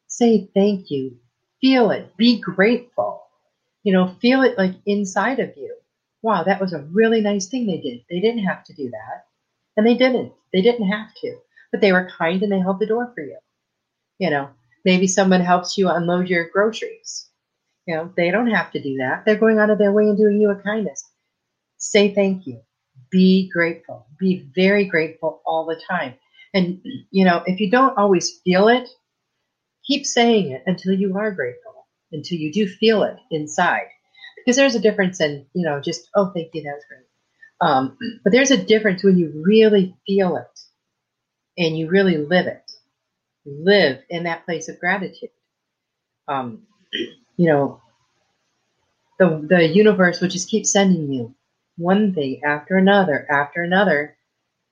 [0.08, 1.18] Say thank you.
[1.62, 2.16] Feel it.
[2.18, 3.24] Be grateful.
[3.84, 5.76] You know, feel it like inside of you.
[6.22, 8.02] Wow, that was a really nice thing they did.
[8.10, 9.26] They didn't have to do that.
[9.78, 10.34] And they didn't.
[10.52, 11.38] They didn't have to.
[11.72, 13.38] But they were kind and they held the door for you.
[14.20, 14.50] You know,
[14.86, 17.30] maybe someone helps you unload your groceries.
[17.86, 19.24] You know, they don't have to do that.
[19.26, 21.04] They're going out of their way and doing you a kindness.
[21.78, 22.62] Say thank you.
[23.12, 24.08] Be grateful.
[24.20, 26.16] Be very grateful all the time.
[26.54, 26.82] And,
[27.12, 28.90] you know, if you don't always feel it,
[29.88, 33.88] keep saying it until you are grateful, until you do feel it inside.
[34.38, 37.06] Because there's a difference in, you know, just, oh, thank you, that's great.
[37.60, 40.60] Um, but there's a difference when you really feel it
[41.58, 42.72] and you really live it.
[43.46, 45.30] Live in that place of gratitude.
[46.28, 46.64] Um,
[47.38, 47.82] you know,
[49.20, 51.34] the, the universe will just keep sending you
[51.78, 54.18] one thing after another after another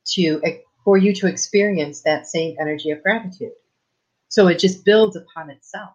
[0.05, 0.41] to
[0.83, 3.53] for you to experience that same energy of gratitude.
[4.35, 5.93] So it just builds upon itself.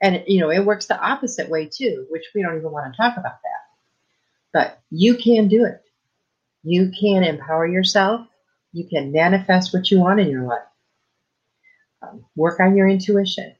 [0.00, 2.96] And, you know, it works the opposite way too, which we don't even want to
[2.96, 3.62] talk about that.
[4.52, 5.82] But you can do it.
[6.62, 8.28] You can empower yourself.
[8.72, 10.62] You can manifest what you want in your life.
[12.00, 13.56] Um, work on your intuition.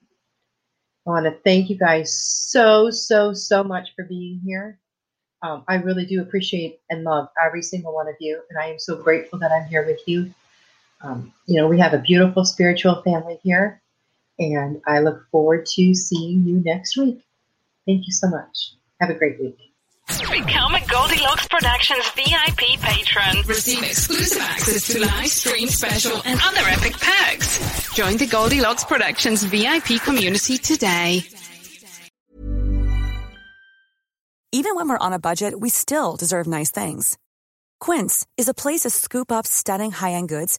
[1.04, 4.78] I want to thank you guys so, so, so much for being here.
[5.42, 8.78] Um, I really do appreciate and love every single one of you, and I am
[8.78, 10.32] so grateful that I'm here with you.
[11.02, 13.82] Um, you know, we have a beautiful spiritual family here,
[14.38, 17.20] and I look forward to seeing you next week.
[17.86, 18.74] Thank you so much.
[19.00, 19.58] Have a great week.
[20.08, 23.44] Become a Goldilocks Productions VIP patron.
[23.46, 27.94] Receive exclusive access to live stream special and other epic perks.
[27.94, 31.22] Join the Goldilocks Productions VIP community today.
[34.52, 37.16] Even when we're on a budget, we still deserve nice things.
[37.80, 40.58] Quince is a place to scoop up stunning high-end goods